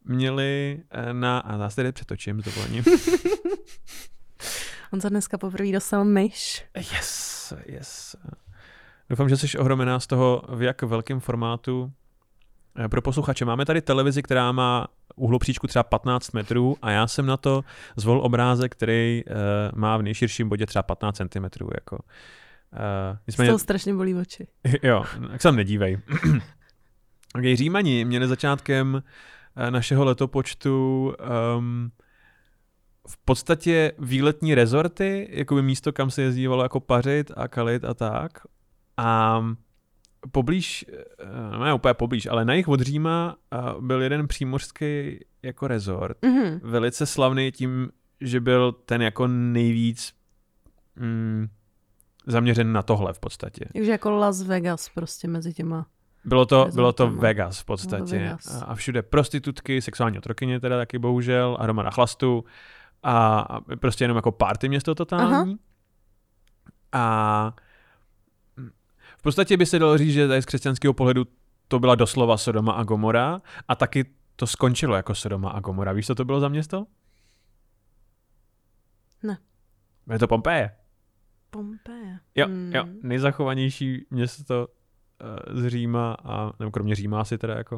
měli 0.04 0.82
na, 1.12 1.38
a 1.38 1.58
zase 1.58 1.76
tady 1.76 1.92
přetočím 1.92 2.42
s 2.42 2.44
dovolením. 2.44 2.84
On 4.92 5.00
se 5.00 5.10
dneska 5.10 5.38
poprvé 5.38 5.72
dostal 5.72 6.04
myš. 6.04 6.64
Yes, 6.76 7.52
yes. 7.66 8.16
Doufám, 9.10 9.28
že 9.28 9.36
jsi 9.36 9.58
ohromená 9.58 10.00
z 10.00 10.06
toho, 10.06 10.42
v 10.48 10.62
jak 10.62 10.82
velkém 10.82 11.20
formátu 11.20 11.92
pro 12.90 13.02
posluchače. 13.02 13.44
Máme 13.44 13.64
tady 13.64 13.82
televizi, 13.82 14.22
která 14.22 14.52
má 14.52 14.86
uhlopříčku 15.18 15.66
třeba 15.66 15.82
15 15.82 16.32
metrů 16.32 16.76
a 16.82 16.90
já 16.90 17.06
jsem 17.06 17.26
na 17.26 17.36
to 17.36 17.64
zvolil 17.96 18.22
obrázek, 18.22 18.72
který 18.72 19.22
uh, 19.26 19.34
má 19.78 19.96
v 19.96 20.02
nejširším 20.02 20.48
bodě 20.48 20.66
třeba 20.66 20.82
15 20.82 21.16
cm. 21.16 21.44
Jako. 21.74 21.96
Uh, 21.96 23.16
nicméně... 23.26 23.58
Z 23.58 23.62
strašně 23.62 23.94
bolí 23.94 24.14
oči. 24.14 24.46
jo, 24.82 25.04
tak 25.30 25.42
se 25.42 25.48
tam 25.48 25.56
nedívej. 25.56 25.98
okay, 27.34 27.56
Římani 27.56 28.04
měli 28.04 28.28
začátkem 28.28 29.02
našeho 29.70 30.04
letopočtu 30.04 31.14
um, 31.58 31.90
v 33.08 33.16
podstatě 33.24 33.92
výletní 33.98 34.54
rezorty, 34.54 35.28
jako 35.30 35.54
by 35.54 35.62
místo, 35.62 35.92
kam 35.92 36.10
se 36.10 36.22
jezdívalo 36.22 36.62
jako 36.62 36.80
pařit 36.80 37.30
a 37.36 37.48
kalit 37.48 37.84
a 37.84 37.94
tak. 37.94 38.32
A 38.96 39.40
poblíž, 40.32 40.86
no 41.52 41.64
ne 41.64 41.74
úplně 41.74 41.94
poblíž, 41.94 42.26
ale 42.26 42.44
na 42.44 42.54
jich 42.54 42.68
od 42.68 42.80
Říma 42.80 43.36
byl 43.80 44.02
jeden 44.02 44.28
přímořský 44.28 45.18
jako 45.42 45.68
rezort, 45.68 46.18
mm-hmm. 46.22 46.60
velice 46.62 47.06
slavný 47.06 47.52
tím, 47.52 47.88
že 48.20 48.40
byl 48.40 48.72
ten 48.72 49.02
jako 49.02 49.26
nejvíc 49.26 50.12
mm, 50.96 51.48
zaměřen 52.26 52.72
na 52.72 52.82
tohle 52.82 53.12
v 53.12 53.18
podstatě. 53.18 53.64
Takže 53.72 53.90
jako 53.90 54.10
Las 54.10 54.42
Vegas 54.42 54.88
prostě 54.88 55.28
mezi 55.28 55.52
těma 55.52 55.86
bylo 56.24 56.46
to, 56.46 56.68
bylo 56.74 56.92
to 56.92 57.10
Vegas 57.10 57.60
v 57.60 57.64
podstatě. 57.64 58.18
Vegas. 58.18 58.62
A 58.66 58.74
všude 58.74 59.02
prostitutky, 59.02 59.82
sexuální 59.82 60.18
otrokyně 60.18 60.60
teda 60.60 60.78
taky 60.78 60.98
bohužel, 60.98 61.56
a 61.60 61.66
na 61.66 61.90
chlastu. 61.90 62.44
A 63.02 63.46
prostě 63.80 64.04
jenom 64.04 64.16
jako 64.16 64.32
party 64.32 64.68
město 64.68 64.94
totální. 64.94 65.32
Aha. 65.32 65.46
A 66.92 67.56
v 69.18 69.22
podstatě 69.22 69.56
by 69.56 69.66
se 69.66 69.78
dalo 69.78 69.98
říct, 69.98 70.12
že 70.12 70.28
tady 70.28 70.42
z 70.42 70.46
křesťanského 70.46 70.94
pohledu 70.94 71.24
to 71.68 71.78
byla 71.78 71.94
doslova 71.94 72.36
Sodoma 72.36 72.72
a 72.72 72.82
Gomora 72.82 73.42
a 73.68 73.74
taky 73.74 74.04
to 74.36 74.46
skončilo 74.46 74.96
jako 74.96 75.14
Sodoma 75.14 75.50
a 75.50 75.60
Gomora. 75.60 75.92
Víš, 75.92 76.06
co 76.06 76.14
to 76.14 76.24
bylo 76.24 76.40
za 76.40 76.48
město? 76.48 76.86
Ne. 79.22 79.38
Je 80.12 80.18
to 80.18 80.28
Pompeje. 80.28 80.70
Pompeje. 81.50 82.18
Jo, 82.34 82.46
hmm. 82.46 82.72
jo, 82.74 82.84
nejzachovanější 83.02 84.06
město 84.10 84.68
uh, 85.50 85.60
z 85.60 85.68
Říma, 85.68 86.16
a, 86.24 86.52
nebo 86.58 86.70
kromě 86.70 86.94
Říma 86.94 87.20
asi 87.20 87.38
teda 87.38 87.54
jako. 87.54 87.76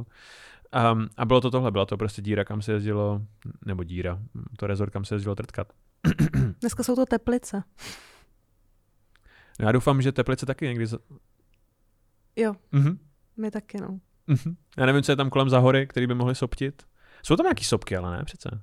Um, 0.93 1.09
a 1.17 1.25
bylo 1.25 1.41
to 1.41 1.51
tohle, 1.51 1.71
byla 1.71 1.87
to 1.87 1.97
prostě 1.97 2.23
díra, 2.23 2.45
kam 2.45 2.63
se 2.63 2.73
jezdilo, 2.73 3.23
nebo 3.67 3.85
díra, 3.85 4.19
to 4.59 4.67
rezort, 4.67 4.93
kam 4.93 5.05
se 5.05 5.15
jezdilo 5.15 5.35
trtkat. 5.35 5.73
Dneska 6.61 6.83
jsou 6.83 6.95
to 6.95 7.07
teplice. 7.07 7.63
Já 9.61 9.73
doufám, 9.73 10.03
že 10.03 10.13
Teplice 10.13 10.47
taky 10.47 10.67
někdy... 10.67 10.87
Jo, 12.37 12.55
mm-hmm. 12.73 12.99
my 13.37 13.51
taky, 13.51 13.81
no. 13.81 13.99
Mm-hmm. 14.29 14.57
Já 14.79 14.87
nevím, 14.87 15.03
co 15.03 15.13
je 15.13 15.17
tam 15.17 15.31
kolem 15.31 15.51
za 15.51 15.59
hory, 15.59 15.87
který 15.87 16.07
by 16.07 16.15
mohli 16.15 16.35
soptit. 16.35 16.83
Jsou 17.23 17.37
tam 17.37 17.45
nějaký 17.45 17.65
sopky, 17.65 17.97
ale 17.97 18.17
ne 18.17 18.25
přece. 18.25 18.63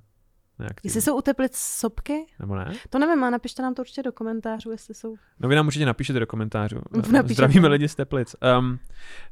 Nějak 0.58 0.72
jestli 0.84 1.00
jsou 1.00 1.18
u 1.18 1.22
Teplic 1.22 1.56
sopky? 1.56 2.26
Nebo 2.40 2.56
ne? 2.56 2.72
To 2.90 2.98
nevím, 2.98 3.24
a 3.24 3.30
napište 3.30 3.62
nám 3.62 3.74
to 3.74 3.82
určitě 3.82 4.02
do 4.02 4.12
komentářů, 4.12 4.70
jestli 4.70 4.94
jsou. 4.94 5.16
No 5.40 5.48
vy 5.48 5.54
nám 5.54 5.66
určitě 5.66 5.86
napíšete 5.86 6.20
do 6.20 6.26
komentářů. 6.26 6.76
Napíšete. 7.12 7.34
Zdravíme 7.34 7.68
lidi 7.68 7.88
z 7.88 7.94
Teplic. 7.94 8.36
Um, 8.58 8.78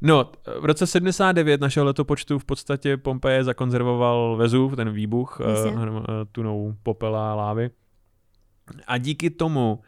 no, 0.01 0.31
v 0.59 0.65
roce 0.65 0.87
79 0.87 1.61
našeho 1.61 1.85
letopočtu 1.85 2.39
v 2.39 2.45
podstatě 2.45 2.97
Pompeje 2.97 3.43
zakonzervoval 3.43 4.35
Vezuv, 4.37 4.75
ten 4.75 4.91
výbuch, 4.91 5.39
uh, 5.39 5.47
tunou 6.31 6.75
popela 6.83 7.31
a 7.31 7.35
lávy. 7.35 7.69
A 8.87 8.97
díky 8.97 9.29
tomu 9.29 9.81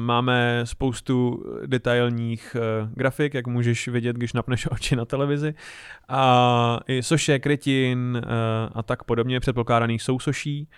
máme 0.00 0.60
spoustu 0.64 1.44
detailních 1.66 2.56
uh, 2.56 2.88
grafik, 2.94 3.34
jak 3.34 3.46
můžeš 3.46 3.88
vidět, 3.88 4.16
když 4.16 4.32
napneš 4.32 4.66
oči 4.70 4.96
na 4.96 5.04
televizi. 5.04 5.54
A 6.08 6.80
i 6.88 7.02
soše, 7.02 7.38
krytin 7.38 8.22
uh, 8.24 8.30
a 8.72 8.82
tak 8.82 9.04
podobně 9.04 9.40
předpokládaných 9.40 10.02
sousoší. 10.02 10.68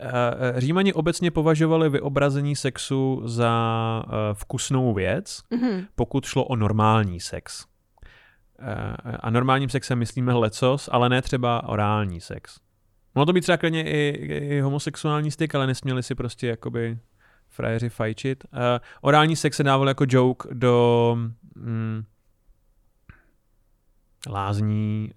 Uh, 0.00 0.10
Římani 0.58 0.92
obecně 0.92 1.30
považovali 1.30 1.88
vyobrazení 1.88 2.56
sexu 2.56 3.22
za 3.24 4.02
uh, 4.06 4.12
vkusnou 4.32 4.94
věc, 4.94 5.40
mm-hmm. 5.52 5.86
pokud 5.94 6.24
šlo 6.24 6.44
o 6.44 6.56
normální 6.56 7.20
sex. 7.20 7.64
Uh, 7.64 8.66
a 9.20 9.30
normálním 9.30 9.68
sexem 9.68 9.98
myslíme 9.98 10.32
lecos, 10.32 10.88
ale 10.92 11.08
ne 11.08 11.22
třeba 11.22 11.68
orální 11.68 12.20
sex. 12.20 12.60
Mohlo 13.14 13.26
to 13.26 13.32
být 13.32 13.40
třeba 13.40 13.56
klidně 13.56 13.84
i, 13.84 14.08
i 14.56 14.60
homosexuální 14.60 15.30
styk, 15.30 15.54
ale 15.54 15.66
nesměli 15.66 16.02
si 16.02 16.14
prostě 16.14 16.46
jakoby 16.46 16.98
frajeři 17.48 17.88
fajčit. 17.88 18.44
Uh, 18.52 18.60
orální 19.00 19.36
sex 19.36 19.56
se 19.56 19.62
dával 19.62 19.88
jako 19.88 20.04
joke 20.08 20.48
do 20.54 21.16
mm, 21.54 22.04
lázní, 24.28 25.10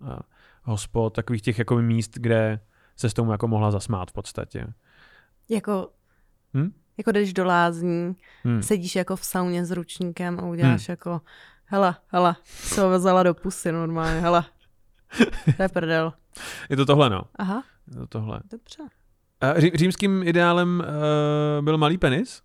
uh, 0.00 0.08
uh, 0.08 0.16
hospod, 0.62 1.14
takových 1.14 1.42
těch 1.42 1.58
jako 1.58 1.76
míst, 1.76 2.10
kde 2.14 2.60
se 2.96 3.10
s 3.10 3.14
tomu 3.14 3.32
jako 3.32 3.48
mohla 3.48 3.70
zasmát 3.70 4.10
v 4.10 4.12
podstatě. 4.12 4.66
Jako, 5.48 5.90
hm? 6.54 6.72
jako 6.96 7.12
jdeš 7.12 7.32
do 7.32 7.44
lázní, 7.44 8.16
hm. 8.44 8.62
sedíš 8.62 8.96
jako 8.96 9.16
v 9.16 9.24
sauně 9.24 9.64
s 9.64 9.70
ručníkem 9.70 10.40
a 10.40 10.42
uděláš 10.42 10.88
hm. 10.88 10.92
jako 10.92 11.20
Hele, 11.72 11.94
hele, 12.08 12.36
se 12.44 12.80
ho 12.80 12.90
vezala 12.90 13.22
do 13.22 13.34
pusy 13.34 13.72
normálně, 13.72 14.20
hele. 14.20 14.44
To 15.56 15.62
je 15.62 15.68
prdel. 15.68 16.12
Je 16.70 16.76
to 16.76 16.86
tohle, 16.86 17.10
no. 17.10 17.22
Aha. 17.36 17.64
Je 17.88 17.96
to 17.96 18.06
tohle. 18.06 18.40
Dobře. 18.50 18.82
Ří, 19.56 19.70
římským 19.74 20.22
ideálem 20.22 20.82
uh, 20.86 21.64
byl 21.64 21.78
malý 21.78 21.98
penis, 21.98 22.42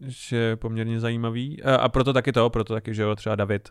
že 0.00 0.36
je 0.36 0.56
poměrně 0.56 1.00
zajímavý. 1.00 1.62
Uh, 1.62 1.70
a 1.70 1.88
proto 1.88 2.12
taky 2.12 2.32
to, 2.32 2.50
proto 2.50 2.74
taky, 2.74 2.94
že 2.94 3.02
jo, 3.02 3.16
třeba 3.16 3.34
David, 3.34 3.68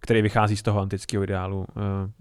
který 0.00 0.22
vychází 0.22 0.56
z 0.56 0.62
toho 0.62 0.80
antického 0.80 1.24
ideálu, 1.24 1.58
uh, 1.58 1.64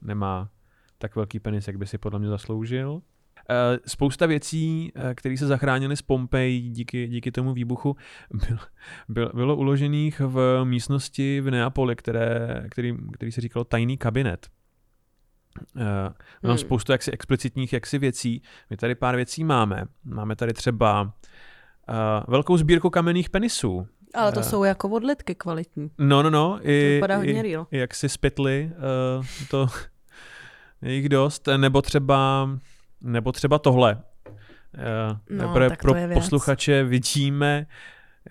nemá 0.02 0.50
tak 0.98 1.16
velký 1.16 1.40
penis, 1.40 1.68
jak 1.68 1.78
by 1.78 1.88
si 1.88 1.98
podle 1.98 2.20
mě 2.20 2.30
zasloužil. 2.30 3.02
Eh, 3.50 3.80
spousta 3.86 4.26
věcí, 4.26 4.92
které 5.16 5.38
se 5.38 5.48
zachránily 5.48 5.98
z 5.98 6.02
Pompej 6.02 6.62
díky, 6.62 7.08
díky 7.08 7.32
tomu 7.32 7.54
výbuchu, 7.54 7.96
bylo, 8.34 8.60
bylo, 9.10 9.30
bylo 9.34 9.56
uložených 9.56 10.20
v 10.20 10.62
místnosti 10.64 11.42
v 11.42 11.52
Neapoli, 11.52 11.96
které, 11.96 12.64
který, 12.70 12.94
který 13.14 13.32
se 13.32 13.42
říkalo 13.42 13.64
tajný 13.64 13.98
kabinet. 13.98 14.48
Uh, 15.76 15.82
mám 16.44 16.52
hmm. 16.52 16.58
spoustu 16.58 16.92
jaksi 16.92 17.12
explicitních 17.12 17.74
jaksi 17.74 17.98
věcí. 17.98 18.42
My 18.70 18.78
tady 18.78 18.96
pár 18.96 19.16
věcí 19.16 19.44
máme. 19.44 19.84
Máme 20.04 20.36
tady 20.36 20.54
třeba 20.54 21.02
uh, 21.04 21.10
velkou 22.28 22.58
sbírku 22.58 22.90
kamenných 22.90 23.30
penisů. 23.30 23.88
Ale 24.14 24.32
to 24.32 24.40
uh, 24.40 24.46
jsou 24.46 24.64
jako 24.64 24.90
odlitky 24.90 25.36
kvalitní. 25.36 25.92
No, 25.98 26.24
no, 26.24 26.30
no. 26.30 26.60
I, 26.62 26.82
to 26.82 26.94
vypadá 26.94 27.18
hodně 27.18 27.40
i, 27.40 27.42
real. 27.42 27.68
Jak 27.72 27.96
si 27.96 28.10
spytli, 28.10 28.72
uh, 29.20 29.26
to 29.50 29.68
je 30.82 30.94
jich 30.94 31.10
dost. 31.10 31.48
Nebo 31.58 31.82
třeba 31.82 32.50
nebo 33.02 33.32
třeba 33.32 33.60
tohle. 33.60 34.02
Uh, 34.28 35.38
no, 35.38 35.54
pro, 35.54 35.70
pro 35.82 35.94
posluchače 36.14 36.84
vidíme 36.84 37.66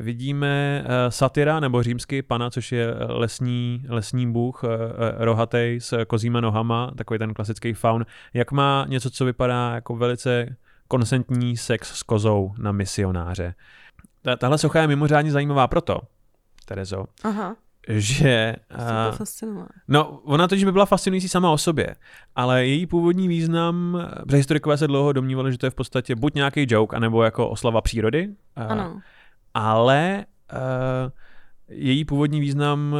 vidíme 0.01 0.85
uh, 0.85 0.91
satyra 1.09 1.61
nebo 1.61 1.83
římský 1.83 2.23
pana, 2.23 2.51
což 2.51 2.73
je 2.73 2.95
lesní, 3.09 3.85
lesní 3.89 4.33
bůh, 4.33 4.65
uh, 4.65 4.71
rohatej 5.17 5.81
s 5.81 6.05
kozíma 6.05 6.41
nohama, 6.41 6.91
takový 6.97 7.19
ten 7.19 7.35
klasický 7.35 7.73
faun, 7.73 8.07
jak 8.35 8.53
má 8.53 8.87
něco, 8.89 9.11
co 9.11 9.25
vypadá 9.25 9.75
jako 9.75 9.97
velice 9.97 10.57
konsentní 10.89 11.57
sex 11.57 11.99
s 11.99 12.03
kozou 12.03 12.55
na 12.59 12.73
misionáře. 12.73 13.55
Tahle 14.39 14.59
socha 14.59 14.81
je 14.81 14.87
mimořádně 14.87 15.33
zajímavá 15.33 15.69
proto, 15.69 16.01
Terezo, 16.65 17.05
Aha 17.25 17.57
že... 17.89 18.57
Uh, 19.19 19.65
no, 19.89 20.09
ona 20.25 20.49
totiž 20.49 20.65
by 20.65 20.73
byla 20.73 20.87
fascinující 20.87 21.29
sama 21.29 21.51
o 21.51 21.59
sobě, 21.59 21.95
ale 22.37 22.67
její 22.67 22.87
původní 22.87 23.29
význam, 23.29 24.07
protože 24.23 24.37
historikové 24.37 24.79
se 24.79 24.87
dlouho 24.87 25.13
domnívali, 25.13 25.53
že 25.53 25.59
to 25.59 25.67
je 25.67 25.71
v 25.71 25.75
podstatě 25.75 26.15
buď 26.15 26.35
nějaký 26.35 26.67
joke, 26.69 26.97
anebo 26.97 27.23
jako 27.23 27.49
oslava 27.49 27.81
přírody. 27.81 28.29
Uh, 28.29 28.73
ano. 28.73 29.01
Ale 29.59 30.27
uh, 30.53 30.59
její 31.69 32.05
původní 32.05 32.40
význam 32.40 32.92
uh, 32.92 32.99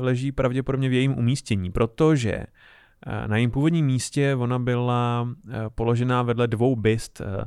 leží 0.00 0.32
pravděpodobně 0.32 0.88
v 0.88 0.92
jejím 0.92 1.18
umístění, 1.18 1.70
protože 1.70 2.36
uh, 2.36 3.28
na 3.28 3.36
jejím 3.36 3.50
původním 3.50 3.86
místě 3.86 4.34
ona 4.34 4.58
byla 4.58 5.22
uh, 5.22 5.54
položená 5.74 6.22
vedle 6.22 6.46
dvou 6.46 6.76
byst. 6.76 7.20
Uh, 7.20 7.44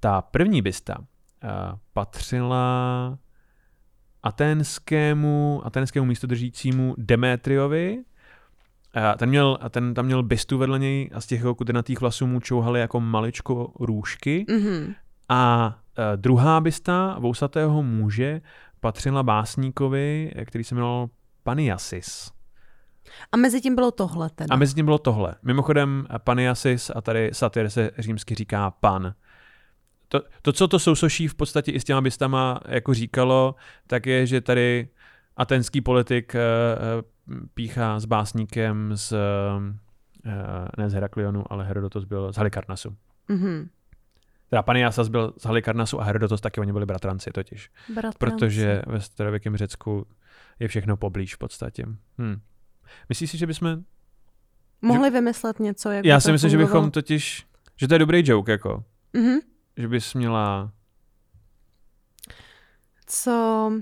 ta 0.00 0.22
první 0.22 0.62
bysta 0.62 0.98
uh, 0.98 1.04
patřila 1.92 3.18
aténskému, 4.22 5.62
aténskému 5.64 6.06
místodržícímu 6.06 6.94
Demetriovi. 6.98 8.04
Ten, 9.18 9.28
měl, 9.28 9.58
ten 9.70 9.94
tam 9.94 10.06
měl 10.06 10.22
bystu 10.22 10.58
vedle 10.58 10.78
něj 10.78 11.10
a 11.14 11.20
z 11.20 11.26
těch 11.26 11.42
kudrnatých 11.58 12.00
vlasů 12.00 12.26
mu 12.26 12.40
čouhaly 12.40 12.80
jako 12.80 13.00
maličko 13.00 13.72
růžky. 13.80 14.46
Mm-hmm. 14.48 14.94
A 15.28 15.78
druhá 16.16 16.60
bysta 16.60 17.16
vousatého 17.18 17.82
muže 17.82 18.40
patřila 18.80 19.22
básníkovi, 19.22 20.32
který 20.44 20.64
se 20.64 20.74
jmenoval 20.74 21.08
Paniasis. 21.42 22.30
A 23.32 23.36
mezi 23.36 23.60
tím 23.60 23.74
bylo 23.74 23.90
tohle 23.90 24.30
teda. 24.30 24.54
A 24.54 24.56
mezi 24.56 24.74
tím 24.74 24.84
bylo 24.84 24.98
tohle. 24.98 25.34
Mimochodem 25.42 26.06
Paniasis 26.24 26.90
a 26.94 27.00
tady 27.00 27.30
satyr 27.32 27.70
se 27.70 27.90
římsky 27.98 28.34
říká 28.34 28.70
pan 28.70 29.14
to, 30.08 30.22
to, 30.42 30.52
co 30.52 30.68
to 30.68 30.78
sousoší 30.78 31.28
v 31.28 31.34
podstatě 31.34 31.72
i 31.72 31.80
s 31.80 31.84
těma 31.84 32.00
bystama 32.00 32.60
jako 32.68 32.94
říkalo, 32.94 33.54
tak 33.86 34.06
je, 34.06 34.26
že 34.26 34.40
tady 34.40 34.88
atenský 35.36 35.80
politik 35.80 36.34
uh, 36.34 37.40
píchá 37.54 38.00
s 38.00 38.04
básníkem 38.04 38.92
z, 38.94 39.12
uh, 39.12 39.62
ne 40.78 40.90
z 40.90 40.92
Heraklionu, 40.92 41.52
ale 41.52 41.64
Herodotos 41.64 42.04
byl 42.04 42.32
z 42.32 42.36
Halikarnasu. 42.36 42.96
Mm-hmm. 43.28 43.68
Teda 44.50 44.62
Paniasas 44.62 45.08
byl 45.08 45.34
z 45.38 45.44
Halikarnasu 45.44 46.00
a 46.00 46.04
Herodotos 46.04 46.40
taky, 46.40 46.60
oni 46.60 46.72
byli 46.72 46.86
bratranci 46.86 47.30
totiž. 47.30 47.70
Bratranci. 47.88 48.18
Protože 48.18 48.82
ve 48.86 49.00
starověkém 49.00 49.56
Řecku 49.56 50.06
je 50.60 50.68
všechno 50.68 50.96
poblíž 50.96 51.34
v 51.34 51.38
podstatě. 51.38 51.84
Hm. 52.18 52.40
Myslíš 53.08 53.30
si, 53.30 53.38
že 53.38 53.46
bychom... 53.46 53.76
Mohli 54.82 55.08
že... 55.08 55.10
vymyslet 55.10 55.60
něco, 55.60 55.90
jak 55.90 56.04
Já 56.04 56.20
si 56.20 56.32
myslím, 56.32 56.50
že 56.50 56.58
bychom 56.58 56.90
totiž... 56.90 57.46
Že 57.76 57.88
to 57.88 57.94
je 57.94 57.98
dobrý 57.98 58.22
joke, 58.24 58.52
jako. 58.52 58.84
Mm-hmm 59.14 59.40
že 59.76 59.88
bys 59.88 60.14
měla... 60.14 60.72
Co 63.06 63.72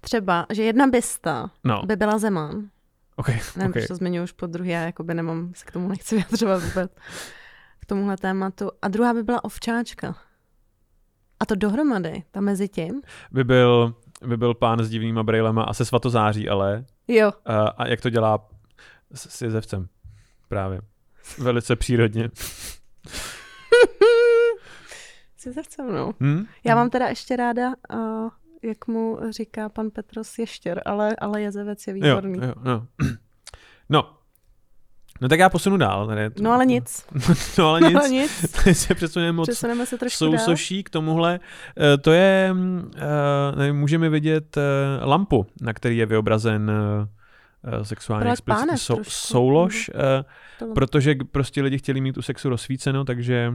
třeba, 0.00 0.46
že 0.50 0.62
jedna 0.62 0.86
bysta 0.86 1.50
no. 1.64 1.82
by 1.86 1.96
byla 1.96 2.18
Zeman. 2.18 2.68
Okay, 3.16 3.40
Nevím, 3.56 3.70
okay. 3.70 3.86
to 3.86 3.94
zmiňuji 3.94 4.24
už 4.24 4.32
po 4.32 4.46
druhé, 4.46 4.70
já 4.70 4.82
jakoby 4.82 5.14
nemám, 5.14 5.52
se 5.54 5.64
k 5.64 5.70
tomu 5.70 5.88
nechci 5.88 6.14
vyjadřovat 6.14 6.62
vůbec, 6.62 6.92
tomuhle 7.92 8.16
tématu. 8.16 8.70
A 8.82 8.88
druhá 8.88 9.14
by 9.14 9.22
byla 9.22 9.44
Ovčáčka. 9.44 10.16
A 11.40 11.46
to 11.46 11.54
dohromady, 11.54 12.22
tam 12.30 12.44
mezi 12.44 12.68
tím. 12.68 13.02
By 13.30 13.44
byl, 13.44 13.94
by 14.26 14.36
byl 14.36 14.54
pán 14.54 14.84
s 14.84 14.90
divnýma 14.90 15.22
brejlema 15.22 15.62
a 15.62 15.72
se 15.72 15.84
svatozáří, 15.84 16.48
ale... 16.48 16.84
Jo. 17.08 17.32
A, 17.44 17.68
a 17.68 17.88
jak 17.88 18.00
to 18.00 18.10
dělá 18.10 18.48
s, 19.14 19.36
s 19.36 19.42
jezevcem. 19.42 19.88
Právě. 20.48 20.80
Velice 21.38 21.76
přírodně. 21.76 22.30
Cizavce 25.36 25.82
mnou. 25.82 26.14
Hmm? 26.20 26.46
Já 26.64 26.74
mám 26.74 26.90
teda 26.90 27.08
ještě 27.08 27.36
ráda, 27.36 27.68
uh, 27.68 28.28
jak 28.62 28.86
mu 28.86 29.18
říká 29.30 29.68
pan 29.68 29.90
Petros 29.90 30.38
ještěr, 30.38 30.82
ale, 30.84 31.16
ale 31.16 31.42
jezevec 31.42 31.86
je 31.86 31.92
výborný. 31.92 32.38
Jo, 32.38 32.44
jo, 32.46 32.54
no. 32.64 32.86
no, 33.88 34.18
No 35.22 35.28
tak 35.28 35.38
já 35.38 35.48
posunu 35.48 35.76
dál. 35.76 36.06
Tady. 36.06 36.30
No 36.40 36.52
ale 36.52 36.66
nic. 36.66 37.06
no 37.58 37.68
ale 37.68 37.80
nic. 37.80 37.92
No, 38.02 38.06
nic. 38.06 38.30
se 38.72 38.94
přesuneme 38.94 39.32
moc 39.32 39.48
Přesuneme 39.48 39.86
se 39.86 39.98
trošku 39.98 40.18
sousoší 40.18 40.82
k 40.82 40.90
tomuhle. 40.90 41.40
Uh, 41.40 41.84
to 42.02 42.12
je, 42.12 42.54
nevím, 43.56 43.76
můžeme 43.76 44.08
vidět 44.08 44.56
uh, 44.56 44.62
lampu, 45.08 45.46
na 45.60 45.72
který 45.72 45.96
je 45.96 46.06
vyobrazen 46.06 46.70
sexuální 47.82 48.30
explicitní 48.30 48.78
sou, 48.78 48.98
soulož, 49.02 49.90
uh, 50.60 50.72
protože 50.74 51.14
prostě 51.32 51.62
lidi 51.62 51.78
chtěli 51.78 52.00
mít 52.00 52.12
tu 52.12 52.22
sexu 52.22 52.48
rozsvíceno, 52.48 53.04
takže 53.04 53.52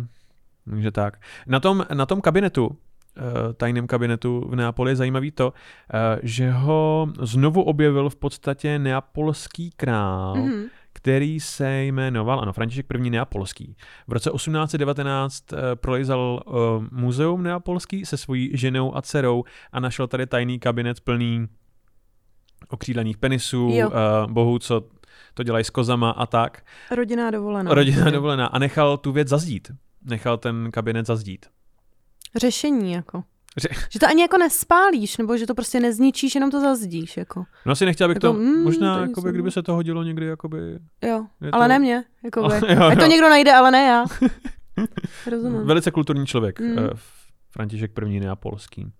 takže 0.69 0.91
tak. 0.91 1.21
Na 1.47 1.59
tom, 1.59 1.85
na 1.93 2.05
tom 2.05 2.21
kabinetu, 2.21 2.77
eh, 3.17 3.53
tajném 3.53 3.87
kabinetu 3.87 4.45
v 4.49 4.55
Neapoli 4.55 4.91
je 4.91 4.95
zajímavý 4.95 5.31
to, 5.31 5.53
eh, 5.93 6.19
že 6.23 6.51
ho 6.51 7.07
znovu 7.21 7.63
objevil 7.63 8.09
v 8.09 8.15
podstatě 8.15 8.79
neapolský 8.79 9.71
král, 9.71 10.35
mm-hmm. 10.35 10.63
Který 10.97 11.39
se 11.39 11.83
jmenoval, 11.83 12.39
ano, 12.39 12.53
František 12.53 12.85
I. 12.93 13.09
Neapolský. 13.09 13.75
V 14.07 14.13
roce 14.13 14.29
1819 14.29 15.53
eh, 15.53 15.57
prolejzal 15.75 16.43
muzeum 16.91 17.43
neapolský 17.43 18.05
se 18.05 18.17
svojí 18.17 18.51
ženou 18.53 18.95
a 18.95 19.01
dcerou 19.01 19.43
a 19.71 19.79
našel 19.79 20.07
tady 20.07 20.27
tajný 20.27 20.59
kabinet 20.59 21.01
plný 21.01 21.47
okřídlených 22.69 23.17
penisů, 23.17 23.69
jo. 23.73 23.91
bohů, 24.27 24.59
co 24.59 24.83
to 25.33 25.43
dělají 25.43 25.65
s 25.65 25.69
kozama 25.69 26.11
a 26.11 26.25
tak. 26.25 26.65
Rodinná 26.91 27.31
dovolená. 27.31 27.73
Rodinná 27.73 28.09
dovolená 28.09 28.45
a 28.47 28.59
nechal 28.59 28.97
tu 28.97 29.11
věc 29.11 29.27
zazdít 29.27 29.71
nechal 30.07 30.37
ten 30.37 30.71
kabinet 30.71 31.05
zazdít. 31.05 31.45
Řešení 32.35 32.91
jako. 32.91 33.23
Ře... 33.57 33.69
Že 33.89 33.99
to 33.99 34.07
ani 34.07 34.21
jako 34.21 34.37
nespálíš, 34.37 35.17
nebo 35.17 35.37
že 35.37 35.47
to 35.47 35.55
prostě 35.55 35.79
nezničíš, 35.79 36.35
jenom 36.35 36.51
to 36.51 36.61
zazdíš. 36.61 37.17
Jako. 37.17 37.43
No 37.65 37.71
asi 37.71 37.85
nechtěl 37.85 38.07
bych 38.07 38.15
jako, 38.15 38.27
to, 38.27 38.33
mm, 38.33 38.63
možná, 38.63 38.95
to 38.95 39.01
jakoby, 39.01 39.31
kdyby 39.31 39.51
se 39.51 39.63
to 39.63 39.73
hodilo 39.73 40.03
někdy, 40.03 40.25
jakoby... 40.25 40.79
Jo, 41.01 41.25
ale 41.51 41.65
to... 41.65 41.69
ne 41.69 41.79
mě, 41.79 42.03
jakoby. 42.23 42.47
Oh, 42.47 42.69
jo, 42.71 42.83
Ať 42.83 42.99
to 42.99 43.05
někdo 43.05 43.29
najde, 43.29 43.53
ale 43.53 43.71
ne 43.71 43.83
já. 43.83 44.05
Rozumím. 45.31 45.65
Velice 45.65 45.91
kulturní 45.91 46.25
člověk, 46.25 46.59
mm. 46.59 46.77
uh, 46.77 46.89
František 47.51 47.91
I. 48.07 48.19
neapolský. 48.19 48.83
Uh, 48.83 48.91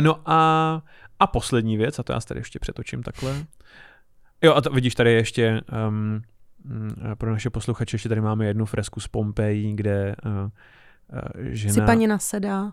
no 0.00 0.20
a, 0.26 0.82
a 1.18 1.26
poslední 1.26 1.76
věc, 1.76 1.98
a 1.98 2.02
to 2.02 2.12
já 2.12 2.20
tady 2.20 2.40
ještě 2.40 2.58
přetočím 2.58 3.02
takhle. 3.02 3.46
Jo, 4.42 4.54
a 4.54 4.60
to, 4.60 4.70
vidíš, 4.70 4.94
tady 4.94 5.12
ještě 5.12 5.60
um, 5.88 6.22
pro 7.18 7.30
naše 7.30 7.50
posluchače 7.50 7.94
ještě 7.94 8.08
tady 8.08 8.20
máme 8.20 8.46
jednu 8.46 8.64
fresku 8.64 9.00
z 9.00 9.08
Pompeji, 9.08 9.72
kde 9.72 10.16
uh, 10.26 10.50
žena... 11.38 11.74
Si 11.74 11.80
paní 11.80 12.06
nasedá. 12.06 12.72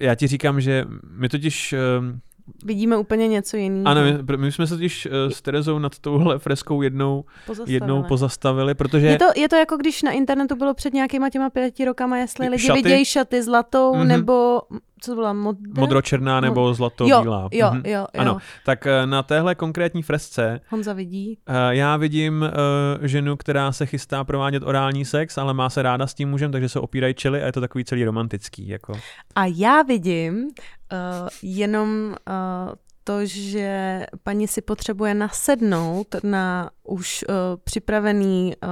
Já 0.00 0.14
ti 0.14 0.26
říkám, 0.26 0.60
že 0.60 0.84
my 1.10 1.28
totiž 1.28 1.72
uh, 1.72 2.18
vidíme 2.64 2.96
úplně 2.96 3.28
něco 3.28 3.56
jiného. 3.56 3.88
Ano, 3.88 4.00
my, 4.30 4.36
my 4.36 4.52
jsme 4.52 4.66
se 4.66 4.74
totiž 4.74 5.06
uh, 5.06 5.12
s 5.32 5.42
Terezou 5.42 5.78
nad 5.78 5.98
touhle 5.98 6.38
freskou 6.38 6.82
jednou 6.82 7.24
pozastavili. 7.46 7.74
jednou 7.74 8.02
pozastavili, 8.02 8.74
protože... 8.74 9.06
Je 9.06 9.18
to, 9.18 9.24
je 9.36 9.48
to 9.48 9.56
jako 9.56 9.76
když 9.76 10.02
na 10.02 10.10
internetu 10.10 10.56
bylo 10.56 10.74
před 10.74 10.94
nějakýma 10.94 11.30
těma 11.30 11.50
pěti 11.50 11.84
rokama, 11.84 12.18
jestli 12.18 12.48
lidi 12.48 12.62
šaty? 12.62 12.82
vidějí 12.82 13.04
šaty 13.04 13.42
zlatou, 13.42 13.94
mm-hmm. 13.94 14.06
nebo 14.06 14.60
co 15.00 15.10
to 15.10 15.14
byla? 15.14 15.32
Modr... 15.32 15.80
Modročerná 15.80 16.40
nebo 16.40 16.74
zlato-bílá. 16.74 17.48
Jo, 17.52 17.66
jo, 17.66 17.70
mhm. 17.72 17.82
jo, 17.84 18.06
jo. 18.14 18.20
Ano, 18.20 18.38
tak 18.64 18.86
uh, 18.86 19.10
na 19.10 19.22
téhle 19.22 19.54
konkrétní 19.54 20.02
fresce 20.02 20.60
Honza 20.68 20.92
vidí. 20.92 21.38
Uh, 21.48 21.54
já 21.70 21.96
vidím 21.96 22.42
uh, 22.42 23.06
ženu, 23.06 23.36
která 23.36 23.72
se 23.72 23.86
chystá 23.86 24.24
provádět 24.24 24.62
orální 24.62 25.04
sex, 25.04 25.38
ale 25.38 25.54
má 25.54 25.70
se 25.70 25.82
ráda 25.82 26.06
s 26.06 26.14
tím 26.14 26.30
mužem, 26.30 26.52
takže 26.52 26.68
se 26.68 26.80
opírají 26.80 27.14
čely 27.14 27.42
a 27.42 27.46
je 27.46 27.52
to 27.52 27.60
takový 27.60 27.84
celý 27.84 28.04
romantický. 28.04 28.68
Jako. 28.68 28.92
A 29.34 29.46
já 29.46 29.82
vidím 29.82 30.50
uh, 30.92 31.28
jenom 31.42 32.14
uh, 32.28 32.74
to, 33.04 33.26
že 33.26 34.06
paní 34.22 34.48
si 34.48 34.62
potřebuje 34.62 35.14
nasednout 35.14 36.16
na 36.22 36.70
už 36.84 37.24
uh, 37.28 37.34
připravený, 37.64 38.54
uh, 38.62 38.70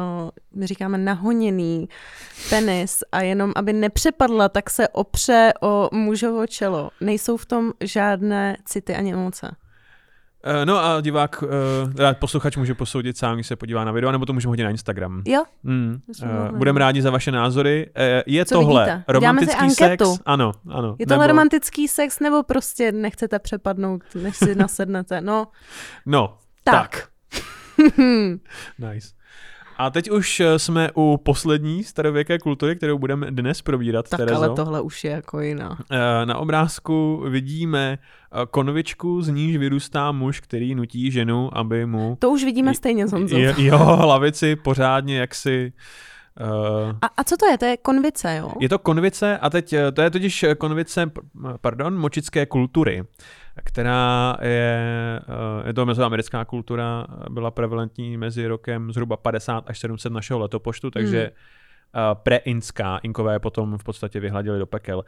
my 0.54 0.66
říkáme 0.66 0.98
nahoněný 0.98 1.88
penis 2.50 3.02
a 3.12 3.20
jenom 3.20 3.52
aby 3.56 3.72
nepřepadla, 3.72 4.48
tak 4.48 4.70
se 4.70 4.88
opře 4.88 5.52
o 5.62 5.88
mužovo 5.92 6.46
čelo. 6.46 6.90
Nejsou 7.00 7.36
v 7.36 7.46
tom 7.46 7.72
žádné 7.80 8.56
city 8.64 8.94
ani 8.94 9.12
emoce. 9.12 9.56
Uh, 10.46 10.64
no 10.64 10.84
a 10.84 11.00
divák, 11.00 11.42
uh, 11.42 11.48
posluchač 12.12 12.56
může 12.56 12.74
posoudit 12.74 13.16
sám, 13.16 13.34
když 13.34 13.46
se 13.46 13.56
podívá 13.56 13.84
na 13.84 13.92
video, 13.92 14.12
nebo 14.12 14.26
to 14.26 14.32
můžeme 14.32 14.50
hodit 14.50 14.64
na 14.64 14.70
Instagram. 14.70 15.22
Jo. 15.26 15.44
Mm. 15.62 16.00
Uh, 16.22 16.58
budeme 16.58 16.80
rádi 16.80 17.02
za 17.02 17.10
vaše 17.10 17.30
názory. 17.30 17.86
Uh, 17.96 18.02
je 18.26 18.44
Co 18.44 18.54
tohle 18.54 18.84
vidíte? 18.84 19.04
romantický 19.08 19.70
sex? 19.70 20.20
Ano, 20.26 20.52
ano. 20.70 20.96
Je 20.98 21.06
tohle 21.06 21.24
nebo... 21.24 21.32
romantický 21.32 21.88
sex, 21.88 22.20
nebo 22.20 22.42
prostě 22.42 22.92
nechcete 22.92 23.38
přepadnout, 23.38 24.02
než 24.14 24.36
si 24.36 24.54
nasednete? 24.54 25.20
No. 25.20 25.46
No, 26.06 26.38
tak. 26.64 26.74
tak. 26.74 27.08
nice. 28.78 29.17
A 29.78 29.90
teď 29.90 30.10
už 30.10 30.40
eh, 30.40 30.58
jsme 30.58 30.90
u 30.96 31.16
poslední 31.16 31.84
starověké 31.84 32.38
kultury, 32.38 32.76
kterou 32.76 32.98
budeme 32.98 33.30
dnes 33.30 33.62
probírat. 33.62 34.08
Tak 34.08 34.18
Terezo. 34.18 34.36
ale 34.36 34.56
tohle 34.56 34.80
už 34.80 35.04
je 35.04 35.10
jako 35.10 35.40
jiná. 35.40 35.78
Eh, 35.90 36.26
na 36.26 36.36
obrázku 36.38 37.24
vidíme 37.28 37.98
eh, 37.98 38.46
konvičku, 38.50 39.22
z 39.22 39.28
níž 39.28 39.56
vyrůstá 39.56 40.12
muž, 40.12 40.40
který 40.40 40.74
nutí 40.74 41.10
ženu, 41.10 41.58
aby 41.58 41.86
mu... 41.86 42.16
To 42.18 42.30
už 42.30 42.44
vidíme 42.44 42.74
stejně, 42.74 43.04
Honzo. 43.04 43.38
Jo, 43.38 43.78
hlavici 43.78 44.56
pořádně 44.56 45.18
jaksi... 45.18 45.72
Uh, 46.40 46.90
a, 47.02 47.06
a 47.16 47.24
co 47.24 47.36
to 47.36 47.46
je? 47.46 47.58
To 47.58 47.64
je 47.64 47.76
konvice, 47.76 48.36
jo? 48.36 48.52
Je 48.60 48.68
to 48.68 48.78
konvice 48.78 49.38
a 49.38 49.50
teď 49.50 49.74
to 49.92 50.02
je 50.02 50.10
totiž 50.10 50.44
konvice, 50.58 51.10
pardon, 51.60 51.98
močické 51.98 52.46
kultury 52.46 53.04
která 53.64 54.36
je, 54.42 55.20
eh, 55.20 55.66
je 55.68 55.72
to 55.72 55.86
mezoamerická 55.86 56.44
kultura, 56.44 57.06
byla 57.30 57.50
prevalentní 57.50 58.16
mezi 58.16 58.46
rokem 58.46 58.92
zhruba 58.92 59.16
50 59.16 59.70
až 59.70 59.78
700 59.78 60.12
našeho 60.12 60.38
letopočtu, 60.38 60.90
takže 60.90 61.20
hmm. 61.20 61.30
Eh, 61.94 62.14
preinská, 62.14 62.98
inkové 62.98 63.38
potom 63.38 63.78
v 63.78 63.84
podstatě 63.84 64.20
vyhladili 64.20 64.58
do 64.58 64.66
pekel. 64.66 65.04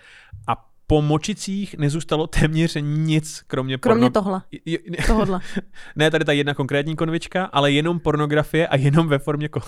A 0.49 0.71
po 0.87 1.03
močicích 1.03 1.79
nezůstalo 1.79 2.27
téměř 2.27 2.77
nic, 2.81 3.43
kromě 3.47 3.79
Kromě 3.79 4.11
porno... 4.11 4.23
tohle. 4.23 4.43
Tohodle. 5.07 5.41
ne 5.97 6.11
tady 6.11 6.25
ta 6.25 6.33
jedna 6.33 6.55
konkrétní 6.55 6.97
konvička, 6.97 7.45
ale 7.45 7.73
jenom 7.73 8.01
pornografie 8.01 8.69
a 8.69 8.77
jenom 8.77 9.09
ve 9.09 9.19
formě, 9.19 9.49
kon... 9.49 9.63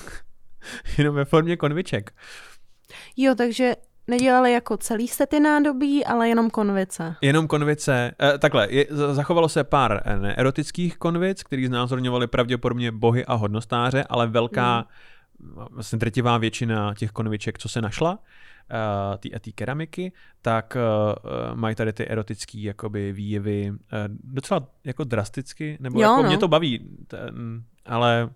jenom 0.98 1.14
ve 1.14 1.24
formě 1.24 1.56
konviček. 1.56 2.14
Jo, 3.16 3.34
takže 3.34 3.74
Nedělali 4.06 4.52
jako 4.52 4.76
celý 4.76 5.08
sety 5.08 5.40
nádobí, 5.40 6.04
ale 6.04 6.28
jenom 6.28 6.50
konvice. 6.50 7.14
Jenom 7.20 7.46
konvice. 7.46 8.12
E, 8.22 8.38
takhle, 8.38 8.66
je, 8.70 8.86
zachovalo 8.90 9.48
se 9.48 9.64
pár 9.64 10.02
eh, 10.04 10.34
erotických 10.36 10.98
konvic, 10.98 11.42
který 11.42 11.66
znázorňovali 11.66 12.26
pravděpodobně 12.26 12.92
bohy 12.92 13.24
a 13.24 13.34
hodnostáře, 13.34 14.04
ale 14.08 14.26
velká, 14.26 14.86
mm. 15.38 15.66
vlastně 15.70 15.98
drtivá 15.98 16.38
většina 16.38 16.94
těch 16.94 17.10
konviček, 17.10 17.58
co 17.58 17.68
se 17.68 17.80
našla, 17.80 18.18
ty, 19.18 19.30
ty 19.40 19.52
keramiky, 19.52 20.12
tak 20.42 20.76
uh, 20.76 21.56
mají 21.56 21.74
tady 21.74 21.92
ty 21.92 22.08
erotické 22.08 22.58
jakoby 22.58 23.12
výjevy 23.12 23.70
uh, 23.70 23.78
docela 24.08 24.68
jako 24.84 25.04
drasticky, 25.04 25.76
nebo 25.80 26.00
jo, 26.00 26.10
jako 26.10 26.22
no. 26.22 26.28
mě 26.28 26.38
to 26.38 26.48
baví, 26.48 26.88
ten, 27.06 27.62
ale, 27.84 28.30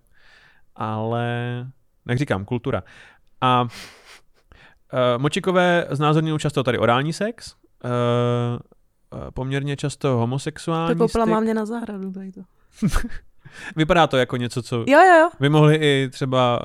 ale, 0.76 1.66
jak 2.08 2.18
říkám, 2.18 2.44
kultura. 2.44 2.82
A 3.40 3.68
Uh, 4.92 5.22
močikové 5.22 5.86
znázorňují 5.90 6.38
často 6.38 6.62
tady 6.62 6.78
orální 6.78 7.12
sex, 7.12 7.54
uh, 7.84 7.90
poměrně 9.34 9.76
často 9.76 10.08
homosexuální 10.08 10.94
To 10.94 10.98
koupila 10.98 11.24
mám 11.24 11.42
mě 11.42 11.54
na 11.54 11.66
zahradu, 11.66 12.12
tady 12.12 12.32
to. 12.32 12.40
Vypadá 13.76 14.06
to 14.06 14.16
jako 14.16 14.36
něco, 14.36 14.62
co 14.62 14.76
jo, 14.76 14.84
jo, 14.88 15.18
jo. 15.20 15.30
by 15.40 15.48
mohli 15.48 15.76
i 15.76 16.08
třeba 16.12 16.60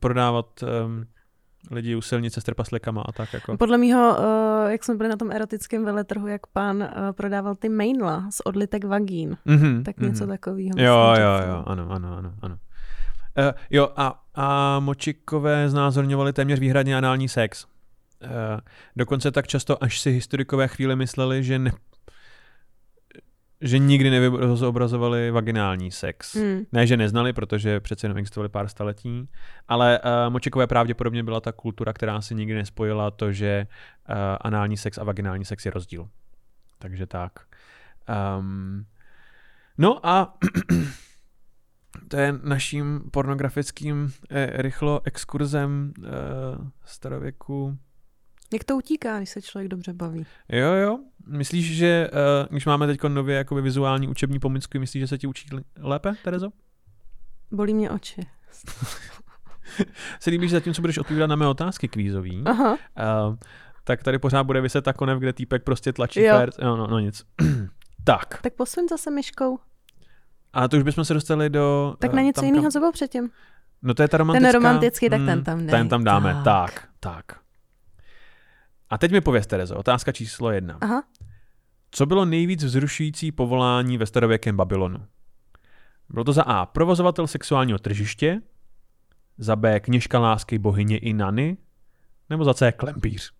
prodávat 0.00 0.46
um, 0.62 1.06
lidi 1.70 1.96
u 1.96 2.00
silnice 2.00 2.40
s 2.40 2.44
trpaslikama 2.44 3.02
a 3.02 3.12
tak 3.12 3.32
jako. 3.32 3.56
Podle 3.56 3.78
mýho, 3.78 4.16
uh, 4.18 4.70
jak 4.70 4.84
jsme 4.84 4.94
byli 4.94 5.08
na 5.08 5.16
tom 5.16 5.32
erotickém 5.32 5.84
veletrhu, 5.84 6.26
jak 6.26 6.46
pán 6.46 6.76
uh, 6.76 7.12
prodával 7.12 7.54
ty 7.54 7.68
mainla 7.68 8.26
z 8.30 8.40
odlitek 8.44 8.84
vagín, 8.84 9.36
mm-hmm, 9.46 9.82
tak 9.82 9.96
mm-hmm. 9.96 10.06
něco 10.06 10.26
takového. 10.26 10.74
Jo, 10.76 11.14
jo, 11.18 11.48
jo, 11.48 11.62
ano, 11.66 11.90
ano, 11.90 12.16
ano, 12.16 12.34
ano. 12.42 12.56
Uh, 13.38 13.52
jo, 13.70 13.88
a, 13.96 14.21
a 14.34 14.80
močikové 14.80 15.68
znázorňovali 15.68 16.32
téměř 16.32 16.60
výhradně 16.60 16.96
anální 16.96 17.28
sex. 17.28 17.64
Uh, 17.64 18.30
dokonce 18.96 19.30
tak 19.30 19.46
často, 19.46 19.84
až 19.84 20.00
si 20.00 20.10
historikové 20.10 20.68
chvíli 20.68 20.96
mysleli, 20.96 21.44
že 21.44 21.58
ne, 21.58 21.72
že 23.62 23.78
nikdy 23.78 24.10
nevyobrazovali 24.10 25.30
vaginální 25.30 25.90
sex. 25.90 26.36
Hmm. 26.36 26.62
Ne, 26.72 26.86
že 26.86 26.96
neznali, 26.96 27.32
protože 27.32 27.80
přece 27.80 28.04
jenom 28.04 28.18
existovali 28.18 28.48
pár 28.48 28.68
staletí, 28.68 29.28
ale 29.68 30.00
uh, 30.00 30.32
močikové 30.32 30.66
pravděpodobně 30.66 31.22
byla 31.22 31.40
ta 31.40 31.52
kultura, 31.52 31.92
která 31.92 32.20
si 32.20 32.34
nikdy 32.34 32.54
nespojila 32.54 33.10
to, 33.10 33.32
že 33.32 33.66
uh, 34.08 34.14
anální 34.40 34.76
sex 34.76 34.98
a 34.98 35.04
vaginální 35.04 35.44
sex 35.44 35.66
je 35.66 35.70
rozdíl. 35.70 36.08
Takže 36.78 37.06
tak. 37.06 37.32
Um, 38.38 38.86
no 39.78 40.06
a 40.06 40.34
to 42.08 42.16
je 42.16 42.34
naším 42.42 43.02
pornografickým 43.10 44.12
eh, 44.30 44.62
rychlo 44.62 45.00
exkurzem 45.04 45.92
eh, 45.98 46.10
starověku. 46.84 47.78
Jak 48.52 48.64
to 48.64 48.76
utíká, 48.76 49.16
když 49.16 49.30
se 49.30 49.42
člověk 49.42 49.68
dobře 49.68 49.92
baví? 49.92 50.26
Jo, 50.48 50.72
jo. 50.72 50.98
Myslíš, 51.26 51.76
že 51.76 51.86
eh, 51.86 52.46
když 52.50 52.66
máme 52.66 52.86
teď 52.86 53.02
nově 53.02 53.36
jakoby 53.36 53.62
vizuální 53.62 54.08
učební 54.08 54.38
pomůcky, 54.38 54.78
myslíš, 54.78 55.00
že 55.00 55.06
se 55.06 55.18
ti 55.18 55.26
učí 55.26 55.48
lépe, 55.78 56.14
Terezo? 56.24 56.50
Bolí 57.50 57.74
mě 57.74 57.90
oči. 57.90 58.26
se 60.20 60.30
líbí, 60.30 60.48
že 60.48 60.56
zatímco 60.56 60.80
budeš 60.80 60.98
odpovídat 60.98 61.26
na 61.26 61.36
mé 61.36 61.46
otázky 61.46 61.88
kvízový, 61.88 62.42
Aha. 62.46 62.72
Uh, 62.72 63.36
tak 63.84 64.02
tady 64.02 64.18
pořád 64.18 64.42
bude 64.42 64.60
vyset 64.60 64.84
ta 64.84 64.92
konev, 64.92 65.18
kde 65.18 65.32
týpek 65.32 65.62
prostě 65.62 65.92
tlačí 65.92 66.22
jo. 66.22 66.36
Fér. 66.36 66.50
No, 66.62 66.76
no, 66.76 66.86
no 66.86 66.98
nic. 66.98 67.26
tak. 68.04 68.42
Tak 68.42 68.54
posuň 68.54 68.88
zase 68.88 69.10
myškou. 69.10 69.58
A 70.52 70.68
to 70.68 70.76
už 70.76 70.82
bychom 70.82 71.04
se 71.04 71.14
dostali 71.14 71.50
do... 71.50 71.94
Tak 71.98 72.12
na 72.12 72.20
eh, 72.20 72.24
něco 72.24 72.44
jiného, 72.44 72.70
co 72.70 72.78
bylo 72.78 72.92
předtím. 72.92 73.30
No 73.82 73.94
to 73.94 74.02
je 74.02 74.08
ta 74.08 74.16
romantická... 74.16 74.52
Ten 74.52 74.62
romantický, 74.62 75.10
tak 75.10 75.20
ten 75.20 75.30
hmm, 75.30 75.44
tam 75.44 75.58
dej. 75.58 75.68
Ten 75.68 75.88
tam 75.88 76.04
dáme, 76.04 76.34
tak. 76.34 76.44
tak, 76.44 76.88
tak. 77.00 77.38
A 78.90 78.98
teď 78.98 79.12
mi 79.12 79.20
pověz, 79.20 79.46
Terezo, 79.46 79.76
otázka 79.76 80.12
číslo 80.12 80.50
jedna. 80.50 80.78
Aha. 80.80 81.02
Co 81.90 82.06
bylo 82.06 82.24
nejvíc 82.24 82.64
vzrušující 82.64 83.32
povolání 83.32 83.98
ve 83.98 84.06
starověkém 84.06 84.56
Babylonu? 84.56 85.06
Bylo 86.08 86.24
to 86.24 86.32
za 86.32 86.42
A. 86.42 86.66
Provozovatel 86.66 87.26
sexuálního 87.26 87.78
tržiště, 87.78 88.40
za 89.38 89.56
B. 89.56 89.80
Kněžka 89.80 90.18
lásky 90.18 90.58
bohyně 90.58 90.98
Inany, 90.98 91.56
nebo 92.30 92.44
za 92.44 92.54
C. 92.54 92.72
Klempíř? 92.72 93.32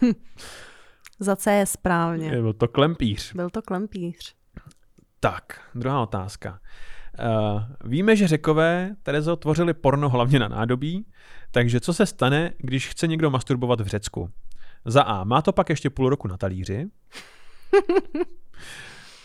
za 1.20 1.36
C 1.36 1.52
je 1.52 1.66
správně. 1.66 2.30
Byl 2.30 2.52
to 2.52 2.68
klempíř. 2.68 3.32
Byl 3.34 3.50
to 3.50 3.62
klempíř. 3.62 4.36
Tak, 5.30 5.60
druhá 5.74 6.02
otázka. 6.02 6.60
Uh, 7.18 7.62
víme, 7.84 8.16
že 8.16 8.28
řekové, 8.28 8.94
Terezo, 9.02 9.36
tvořili 9.36 9.74
porno 9.74 10.08
hlavně 10.08 10.38
na 10.38 10.48
nádobí, 10.48 11.06
takže 11.50 11.80
co 11.80 11.94
se 11.94 12.06
stane, 12.06 12.52
když 12.58 12.88
chce 12.88 13.06
někdo 13.06 13.30
masturbovat 13.30 13.80
v 13.80 13.86
Řecku? 13.86 14.30
Za 14.84 15.02
A. 15.02 15.24
Má 15.24 15.42
to 15.42 15.52
pak 15.52 15.70
ještě 15.70 15.90
půl 15.90 16.08
roku 16.08 16.28
na 16.28 16.36
talíři. 16.36 16.86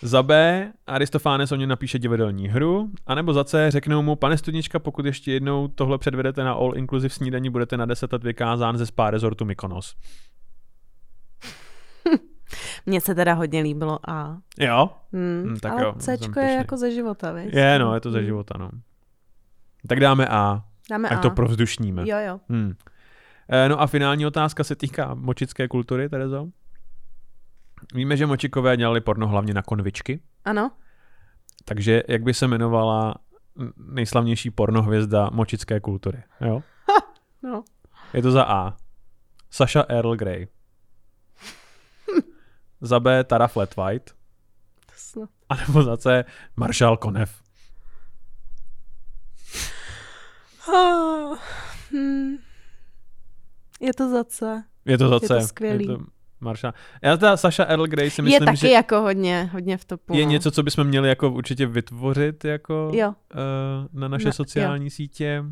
za 0.02 0.24
B. 0.24 0.72
Aristofánes 0.88 1.52
o 1.52 1.56
něm 1.56 1.70
napíše 1.70 2.00
divadelní 2.00 2.48
hru. 2.48 2.90
A 3.08 3.16
nebo 3.16 3.34
za 3.34 3.44
C. 3.44 3.72
Řeknou 3.72 4.02
mu, 4.02 4.16
pane 4.16 4.38
studnička, 4.38 4.80
pokud 4.80 5.06
ještě 5.06 5.32
jednou 5.32 5.68
tohle 5.68 5.98
předvedete 5.98 6.44
na 6.44 6.54
all 6.54 6.78
inclusive 6.78 7.10
snídaní, 7.10 7.50
budete 7.50 7.78
na 7.78 7.86
10 7.86 8.14
let 8.14 8.24
vykázán 8.24 8.78
ze 8.78 8.86
spa 8.86 9.12
rezortu 9.12 9.46
Mykonos. 9.46 9.96
Mně 12.86 13.02
se 13.02 13.16
teda 13.16 13.34
hodně 13.34 13.62
líbilo 13.62 14.10
A. 14.10 14.38
Jo? 14.60 14.90
Hmm, 15.14 15.44
hmm, 15.46 15.60
tak 15.60 15.71
ale 15.71 15.84
jo, 15.84 15.94
Cčko 15.98 16.40
je 16.40 16.54
jako 16.54 16.78
ze 16.78 16.92
života, 16.92 17.32
víš? 17.32 17.54
Je, 17.54 17.80
no, 17.80 17.94
je 17.94 18.02
to 18.02 18.12
ze 18.12 18.17
hmm. 18.17 18.25
života, 18.25 18.58
no. 18.58 18.69
Tak 19.88 20.00
dáme 20.00 20.28
A. 20.28 20.63
Dáme 20.90 21.10
A. 21.10 21.17
A. 21.17 21.21
to 21.21 21.30
provzdušníme. 21.30 22.10
Jo, 22.10 22.17
jo. 22.28 22.40
Hmm. 22.50 22.73
E, 23.50 23.69
no 23.69 23.82
a 23.82 23.88
finální 23.88 24.25
otázka 24.25 24.63
se 24.63 24.75
týká 24.75 25.13
močické 25.13 25.67
kultury, 25.67 26.10
Terezo. 26.10 26.48
Víme, 27.94 28.17
že 28.17 28.25
močikové 28.25 28.78
dělali 28.78 29.02
porno 29.02 29.28
hlavně 29.28 29.54
na 29.54 29.62
konvičky. 29.62 30.19
Ano. 30.46 30.71
Takže 31.65 32.04
jak 32.08 32.23
by 32.23 32.34
se 32.34 32.46
jmenovala 32.46 33.15
nejslavnější 33.78 34.50
pornohvězda 34.50 35.30
močické 35.34 35.80
kultury? 35.80 36.23
Jo? 36.42 36.62
no. 37.44 37.63
Je 38.13 38.21
to 38.21 38.32
za 38.32 38.44
A. 38.44 38.73
Sasha 39.52 39.86
Earl 39.90 40.15
Grey. 40.15 40.48
Za 42.82 43.00
B. 43.00 43.23
Tara 43.23 43.48
Flat 43.48 43.75
White. 43.75 44.12
A 45.50 45.56
nebo 45.56 45.84
za 45.84 45.98
C. 45.98 46.25
Marshall 46.56 46.98
Konev. 46.98 47.42
Oh, 50.67 51.38
hmm. 51.92 52.38
Je 53.79 53.94
to 53.94 54.10
za 54.10 54.23
C. 54.23 54.63
Je 54.86 54.98
to 54.98 55.10
za 55.10 55.19
C. 55.19 55.34
Je 55.34 55.40
to 55.40 55.48
skvělý. 55.48 55.86
Je 55.88 55.98
to 55.98 56.04
Marsha. 56.42 56.73
Já 57.02 57.17
ta 57.17 57.38
Sasha 57.38 57.63
Earl 57.63 57.88
Grey 57.88 58.10
si 58.10 58.21
myslím, 58.21 58.42
je 58.42 58.46
taky 58.46 58.58
že 58.58 58.69
jako 58.69 59.02
hodně, 59.02 59.50
hodně 59.54 59.77
v 59.77 59.86
topu. 59.86 60.15
Je 60.15 60.25
no. 60.25 60.32
něco, 60.32 60.52
co 60.52 60.63
bychom 60.63 60.88
měli 60.88 61.10
jako 61.10 61.32
určitě 61.32 61.65
vytvořit 61.65 62.46
jako 62.46 62.92
jo. 62.94 63.08
Uh, 63.10 63.13
na 63.94 64.08
naše 64.08 64.25
na, 64.25 64.32
sociální 64.32 64.86
jo. 64.86 64.90
sítě. 64.90 65.44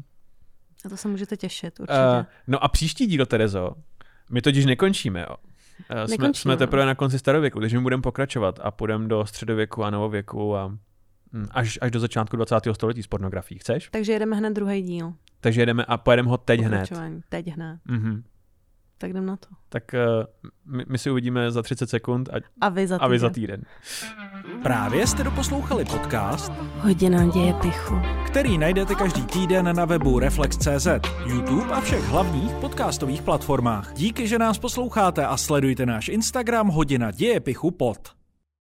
A 0.85 0.89
to 0.89 0.97
se 0.97 1.07
můžete 1.07 1.37
těšit, 1.37 1.79
určitě. 1.79 1.99
Uh, 2.19 2.25
no 2.47 2.63
a 2.63 2.67
příští 2.67 3.05
díl, 3.05 3.25
Terezo, 3.25 3.71
my 4.29 4.41
totiž 4.41 4.65
nekončíme, 4.65 5.25
jo. 5.29 5.35
Uh, 5.91 6.15
jsme, 6.15 6.33
jsme 6.33 6.57
teprve 6.57 6.85
na 6.85 6.95
konci 6.95 7.19
starověku, 7.19 7.59
takže 7.59 7.77
my 7.77 7.83
budeme 7.83 8.01
pokračovat 8.01 8.59
a 8.63 8.71
půjdeme 8.71 9.07
do 9.07 9.25
středověku 9.25 9.83
a 9.83 9.89
novověku 9.89 10.55
a 10.55 10.67
hm, 11.33 11.47
až, 11.51 11.79
až 11.81 11.91
do 11.91 11.99
začátku 11.99 12.35
20. 12.35 12.55
století 12.71 13.03
s 13.03 13.07
pornografií. 13.07 13.59
Chceš? 13.59 13.89
Takže 13.91 14.11
jedeme 14.11 14.35
hned 14.35 14.53
druhý 14.53 14.81
díl. 14.81 15.13
Takže 15.41 15.61
jedeme 15.61 15.85
a 15.85 15.97
pojedeme 15.97 16.29
ho 16.29 16.37
teď 16.37 16.61
hned. 16.61 16.89
Teď 17.29 17.47
hned. 17.47 17.79
Mm-hmm. 17.89 18.23
Tak 18.99 19.09
jdem 19.09 19.25
na 19.25 19.37
to. 19.37 19.47
Tak 19.69 19.83
uh, 19.93 20.25
my, 20.65 20.85
my 20.87 20.97
si 20.97 21.11
uvidíme 21.11 21.51
za 21.51 21.61
30 21.61 21.89
sekund 21.89 22.29
a, 22.29 22.33
a, 22.61 22.69
vy, 22.69 22.87
za 22.87 22.97
a 22.97 23.07
vy 23.07 23.19
za 23.19 23.29
týden. 23.29 23.63
Právě 24.63 25.07
jste 25.07 25.23
doposlouchali 25.23 25.85
podcast 25.85 26.51
Hodina 26.75 27.25
děje 27.25 27.53
pichu, 27.53 27.95
který 28.27 28.57
najdete 28.57 28.95
každý 28.95 29.25
týden 29.25 29.75
na 29.75 29.85
webu 29.85 30.19
Reflex.cz, 30.19 30.87
YouTube 31.25 31.73
a 31.73 31.81
všech 31.81 32.03
hlavních 32.03 32.51
podcastových 32.51 33.21
platformách. 33.21 33.93
Díky, 33.93 34.27
že 34.27 34.39
nás 34.39 34.59
posloucháte 34.59 35.25
a 35.25 35.37
sledujte 35.37 35.85
náš 35.85 36.09
Instagram 36.09 36.67
Hodina 36.67 37.11
děje 37.11 37.39
pichu 37.39 37.71
pod. 37.71 38.18